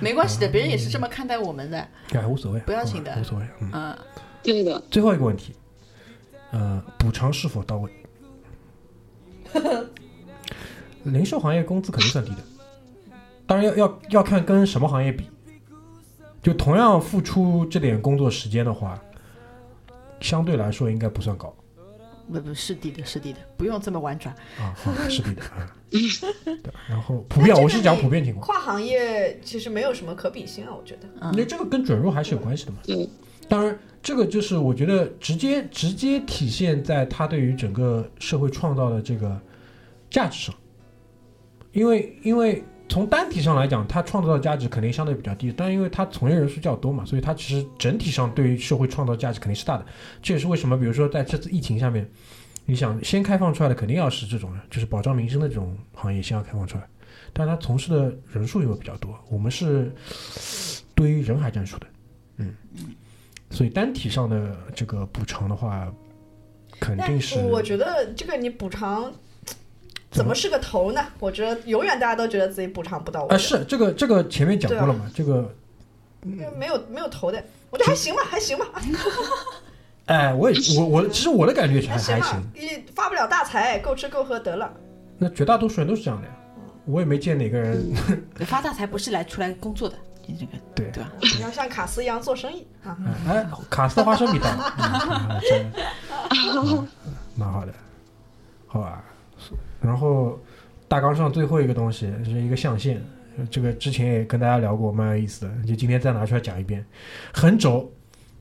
[0.00, 1.78] 没关系的，别人也是这么看待我们的，
[2.12, 3.14] 哎，无所谓，不要紧的。
[3.20, 3.44] 无所谓。
[3.60, 3.98] 嗯，嗯，
[4.42, 5.54] 对的，最后一个问题，
[6.52, 7.90] 呃，补偿是否到位？
[11.04, 12.38] 零售行业工资肯定算低的，
[13.46, 15.24] 当然要要要看跟什么行业比。
[16.42, 18.96] 就同样付出这点工作时间的话，
[20.20, 21.52] 相对来说应该不算高
[22.30, 24.32] 不不是低的，是低的，不用这么婉转。
[24.58, 24.72] 啊，
[25.08, 25.74] 是低的啊。
[25.90, 31.08] 对，然后普遍，我是讲普遍情况，跨行业其实没有什么可比性啊，我觉得。
[31.20, 32.78] 嗯因为这个跟准入还是有关系的嘛。
[32.88, 33.08] 嗯，
[33.48, 39.40] 当然，这个就是我觉得直接直接体现在他对于整个社会创造的这个
[40.10, 40.54] 价值上，
[41.72, 49.84] 因为因为从单体上来讲，它创造的价值肯定相对比较低，但因为它从业人数较多嘛，所以它其实整体上对于社会创造价值肯定是大的。
[50.22, 52.08] 这也是为什么，比如说在这次疫情下面，
[52.64, 56.88] 你想先开放出来的肯定要是这种就是保障民生的这种行业先要开放出来，
[57.32, 59.92] 但是它从事的人数又比较多，我们是
[60.94, 61.86] 对于人海战术的，
[62.38, 62.54] 嗯，
[63.50, 65.92] 所以单体上的这个补偿的话，
[66.80, 69.12] 肯定是我觉得这个你补偿
[70.16, 71.04] 怎么是个头呢？
[71.18, 75.54] 我觉得永远大家都觉得自己补偿不到位啊，的，是这个这个前面讲过了嘛，这个
[76.56, 77.42] 没有没有头的。
[77.70, 78.64] 我觉得还行吧，还行吧，
[80.06, 84.72] 哎，我也我我其实我的感觉还还吧行，，你发不了大财，够吃够喝得了。
[85.18, 86.32] 那绝大多数人都是这样的呀，
[86.86, 87.92] 我也没见哪个人
[88.46, 91.10] 发大财不是来出来工作的，你这个对对吧？
[91.20, 92.96] 你要像卡斯一样做生意啊。
[93.26, 95.66] 哎哎，卡斯的花生米到了， 嗯啊真
[97.34, 97.72] 蛮好的，
[98.68, 99.04] 好吧。
[99.86, 100.38] 然后
[100.88, 102.98] 大纲上最后一个东西是一个象限，
[103.50, 106.84] 这个之前也跟大家聊过，蛮有意思的，就今天再拿出来讲一遍。
[107.32, 107.90] 横轴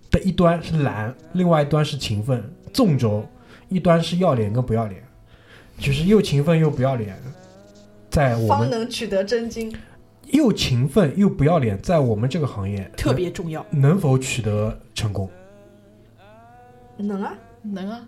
[0.09, 2.39] 的一端是懒，另外一端是勤奋；
[2.73, 3.23] 纵轴
[3.69, 5.03] 一端是要脸跟不要脸，
[5.77, 7.15] 就是又勤奋又不要脸，
[8.09, 9.73] 在我们方能取得真经。
[10.31, 15.29] 又勤奋又不要脸，在我们这个行业特别重要，能能否取得成功？
[16.97, 18.07] 能啊，能啊，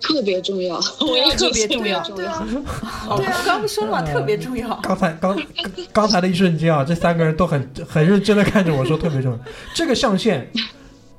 [0.00, 2.46] 特别重要，我也特别重要对啊，
[3.44, 4.02] 刚不说了嘛？
[4.02, 4.74] 特别重要。
[4.82, 5.44] 刚才刚刚
[5.92, 9.38] 刚才的一瞬间啊，这三个人都很很认真的看着我说特别重要。
[9.74, 10.48] 这个象限，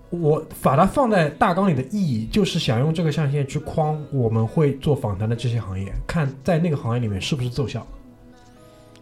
[0.09, 7.85] 我把它放在大纲里的意义，就是想用这个象限去框我们会做访谈的这些行业，看在那个行业里面是不是奏效。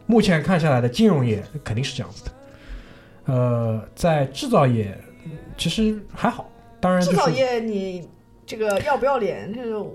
[0.07, 2.31] 目前看下来的金融业肯定是这样子的，
[3.33, 4.95] 呃，在制造业
[5.57, 6.47] 其实还好，
[6.79, 8.07] 当然就是制造业你
[8.45, 9.85] 这个要不要脸，这个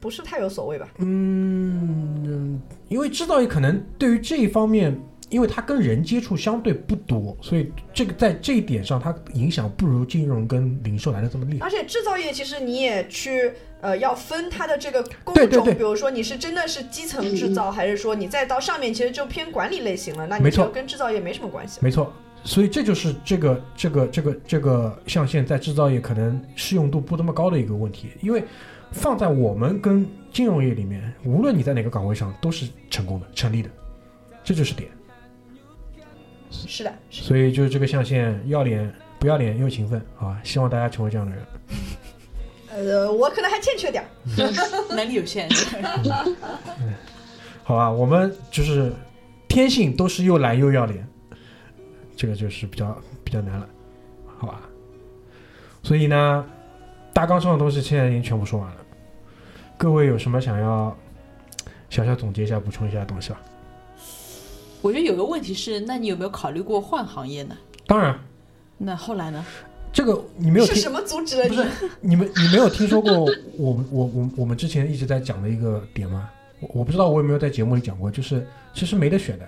[0.00, 0.88] 不是太有所谓吧？
[0.98, 4.98] 嗯，因为制造业可能对于这一方面
[5.28, 11.64] 因为它跟人接触相对不多，所以这个在这一点上，它影响不如金融跟零售来的这么厉害。
[11.64, 21.80] 而且制造业其实你也去呃要分它的这个工种，对对对比如说你是真的是基层制造，还是说你再到上面其实就偏管理类型了，那你没错就跟制造业没什么关系了。
[21.82, 22.12] 没错，
[22.44, 28.44] 所以这就是这个这个这个这个象限在制造业可能适用度不那么高的一个问题，因为
[28.90, 33.70] 放在我们跟金融业里面，无论你在哪个岗位上都是成功的、成立的，
[34.42, 34.90] 这就是点。
[36.50, 40.38] 是的，是的所以就是这个象限，要脸不要脸又勤奋啊！
[40.44, 41.42] 希望大家成为这样的人。
[42.74, 44.08] 呃，我可能还欠缺点儿。
[44.94, 45.48] 能力有限。
[47.64, 48.92] 好吧，我们就是
[49.48, 51.06] 天性都是又懒又要脸，
[52.16, 53.68] 这个就是比较比较难了，
[54.38, 54.60] 好吧？
[55.82, 56.44] 所以呢，
[57.12, 58.76] 大纲上的东西现在已经全部说完了，
[59.76, 60.96] 各位有什么想要
[61.90, 63.40] 小小总结一下、补充一下的东西吧？
[64.80, 67.56] 我觉得有个问题是，那你有没有考虑过换行业呢？
[67.86, 68.18] 当然，
[68.78, 69.44] 那后来呢？
[69.92, 71.54] 这个你没有听是什么阻止了你？
[71.54, 71.68] 不是
[72.00, 73.12] 你们你没有听说过
[73.58, 76.30] 我们我我我们之前一直在讲的一个点吗？
[76.60, 79.46] 我我不知道我有没有在节目里讲过，就是其实没得选的，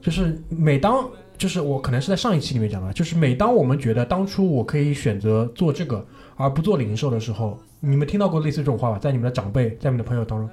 [0.00, 1.10] 就是每当
[1.40, 6.06] 就是我可能是在上一期里面讲的，就是每当我们觉得当初我可以选择做这个
[6.36, 8.98] 而不做零售的时候，你们听到过类似这种话吧？
[8.98, 10.50] 在你们的长辈，在你们的朋友当中，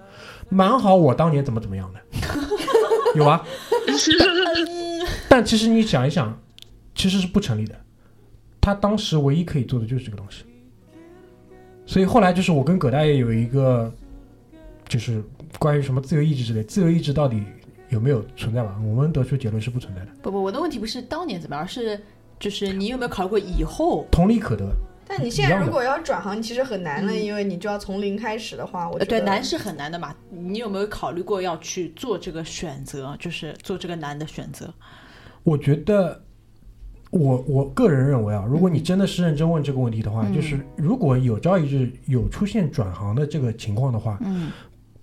[0.47, 1.99] 蛮好，我当年怎么怎么样的，
[3.19, 3.45] 有啊。
[5.27, 6.41] 但其实你想一想，
[6.95, 7.75] 其实是不成立的。
[8.61, 10.45] 他当时唯一可以做的就是这个东西。
[11.85, 13.93] 所以后来就是我跟葛大爷有一个，
[14.87, 15.21] 就是
[15.59, 17.43] 关于什么自由意志之类，自由意志到底
[17.89, 18.75] 有没有存在吧？
[18.83, 21.99] 我们得出结论是不存在的，不不，我的问题不是当年怎么样，而是
[22.39, 24.05] 就是你有没有考虑过以后？
[24.11, 24.69] 同理可得。
[25.09, 30.13] 但你现在如果要转行，其实很难了，因为你就要从零开始的话，我觉呃，得对，难是很难的嘛。
[30.29, 34.73] 你有没有考虑过要去做这个选择，就是做这个难的选择？
[35.43, 36.21] 我觉得，
[37.09, 44.51] 我我个人认为啊，如果你真的是认真问这个问题的话，嗯就是如果有朝一日有出现转行的这个情况的话，嗯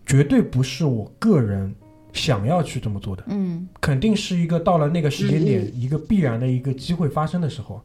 [0.04, 1.74] 绝对不是我个人
[2.14, 3.22] 想要去这么做的。
[3.26, 7.82] 嗯肯定是一个到了那个时间点，一个必然的一个机会发生的时候，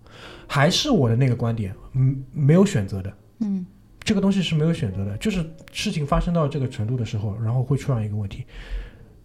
[0.47, 3.65] 还是我的那个观点，嗯，没有选择的，嗯
[4.01, 8.45] 这个东西是没有选择的，就是事情发生到这个程度的时候，然后会出现一个问题。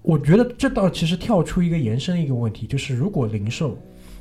[0.03, 3.79] 我觉得这倒其实跳出一个延伸一个问题，就是如果零售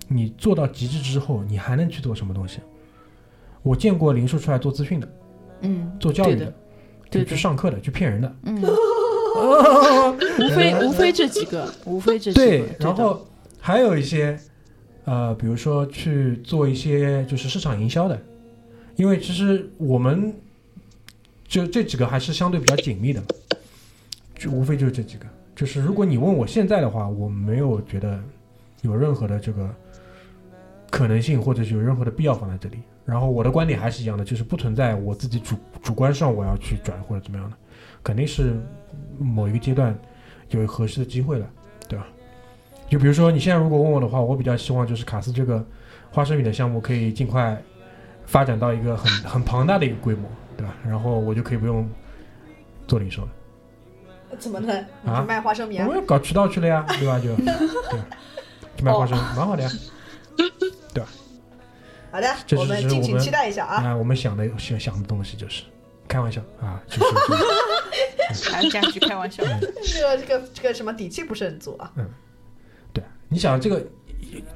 [0.07, 2.59] 你做到极致之后，你还能去做什么东西？
[3.63, 5.13] 我见过零售出来做资讯的，
[5.61, 6.45] 嗯，做教育对的
[7.09, 8.61] 就对，去上课的，去骗人的，嗯，
[10.39, 12.45] 无非无非这几个，无非这几个。
[12.45, 13.25] 对，然后
[13.59, 14.39] 还有一些，
[15.05, 18.19] 呃，比如说去做一些就是市场营销的，
[18.95, 20.33] 因为其实我们
[21.47, 23.21] 就这几个还是相对比较紧密的，
[24.35, 25.25] 就无非就是这几个。
[25.55, 28.19] 就是如果你问我现在的话，我没有觉得
[28.81, 29.69] 有任何的这个
[30.89, 32.79] 可能性，或者是有任何的必要放在这里。
[33.05, 37.57] 然后我的观点还是一样的，就是不存在我自己主主观上我要去转或者怎么样的，
[38.01, 38.55] 肯定是
[39.19, 39.97] 某一个阶段
[40.49, 41.47] 有合适的机会了，
[41.87, 42.07] 对吧？
[42.89, 45.65] 就比如说你现在如果问我的话，我比较希望就是卡斯这个
[46.11, 47.59] 花生米的项目可以尽快
[48.25, 50.73] 发展到一个很很庞大的一个规模，对吧？
[50.85, 51.89] 然后我就可以不用
[52.87, 53.29] 做零售了，
[54.37, 54.85] 怎么呢？
[55.01, 55.95] 你啊卖花生米啊我？
[55.95, 57.19] 要搞渠道去了呀，对吧？
[57.19, 58.05] 就对吧，
[58.77, 59.69] 就卖花生，蛮好的呀。
[60.93, 61.09] 对吧
[62.11, 63.83] 好的，这我们敬请是我们期待一下啊。
[63.83, 65.63] 啊，我们想的想想的东西就是
[66.07, 67.05] 开玩笑啊，就是
[68.29, 69.43] 就 是还这样去开玩笑。
[69.83, 71.91] 这个这个这个什么底气不是很足啊。
[71.95, 72.07] 嗯
[72.91, 73.83] 对，你想这个，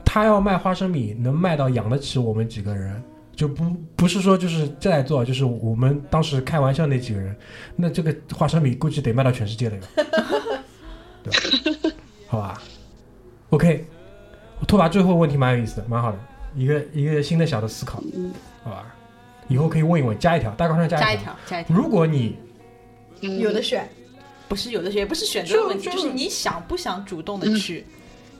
[0.05, 3.01] 他要卖花生米，能卖到养得起我们几个人，
[3.35, 7.35] 就不不是说就是在做，就是我们当时开玩笑那几个人，
[7.75, 9.81] 那这个花生米估计得卖到全世界了哟，
[11.23, 11.95] 对吧？
[12.27, 12.61] 好吧
[13.49, 13.85] ，OK，
[14.67, 16.17] 拓跋最后问题蛮有意思的，蛮好的，
[16.55, 18.03] 一个一个新的小的思考，
[18.63, 18.93] 好吧？
[19.47, 21.07] 以后可以问一问，加一条，大纲上加一条。
[21.07, 21.75] 加一条，加一条。
[21.75, 22.37] 如果你
[23.21, 23.89] 嗯有的选，
[24.47, 27.85] 不是有的选，也不是选择的问题，就就是你想不想主动的去。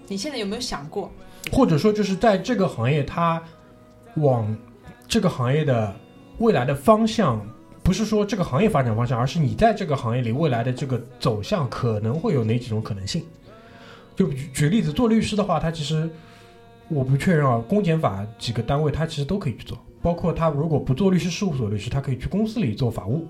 [0.07, 1.11] 你现在有没有想过？
[1.51, 3.41] 或者说就是在这个行业，它
[4.15, 4.57] 往
[5.07, 5.95] 这个行业的
[6.39, 7.45] 未来的方向，
[7.83, 13.23] 不是说这个行业发展方向，而是你在这个行业里未来的这个走向可能会有哪几种可能性？
[14.15, 16.09] 就举举例子，做律师的话，他其实
[16.87, 23.27] 我不确认啊，公检法几个单位他其实都可以去做，包括他如果不做律师事务所律师，他可以去公司里做法务，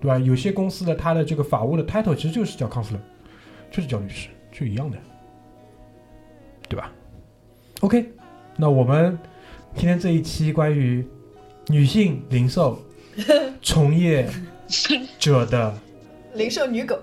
[0.00, 0.18] 对吧？
[0.18, 3.00] 有些公司的他的这个法务的 title 其实就是叫 counselor，
[3.70, 4.98] 就是叫律师，就一样的，
[6.68, 6.92] 对吧
[7.80, 8.12] ？OK，
[8.56, 9.18] 那我们
[9.74, 11.06] 今天这一期关于
[11.68, 12.80] 女性零售
[13.62, 14.28] 从业
[15.18, 15.76] 者的
[16.34, 16.98] 零售女狗，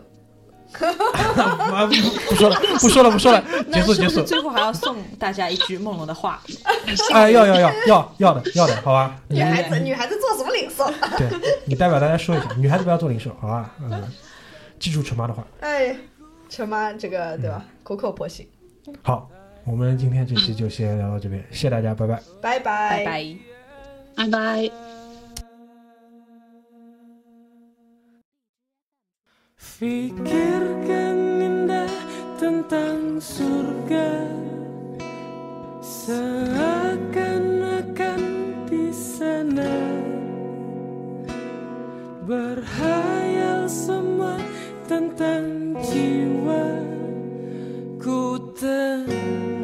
[0.79, 4.21] 啊 不不说了，不说了，不说了，结束结束。
[4.23, 6.41] 最后还要送大家一句梦龙的话？
[7.13, 9.15] 哎，要要要要要的要的，好吧？
[9.29, 10.85] 女孩子，女孩子做什么零售？
[11.17, 11.27] 对
[11.65, 13.71] 你代表大家说一下，女孩子不要做零售，好吧？
[13.81, 14.03] 嗯，
[14.79, 15.45] 记住陈妈的话。
[15.61, 15.95] 哎，
[16.49, 17.63] 陈妈这个对吧？
[17.83, 18.47] 苦口婆心，
[19.01, 19.29] 好，
[19.65, 22.21] 我们今天这期就先聊到这边，谢谢大家，拜拜。
[22.41, 23.35] 拜拜拜拜。
[24.15, 25.04] 拜拜。
[29.65, 31.89] Pikirkan indah
[32.37, 34.29] tentang surga.
[35.81, 38.21] Seakan-akan
[38.69, 39.73] di sana
[42.25, 44.37] Berhayal semua
[44.85, 46.65] tentang jiwa.
[47.97, 49.54] Ku tenang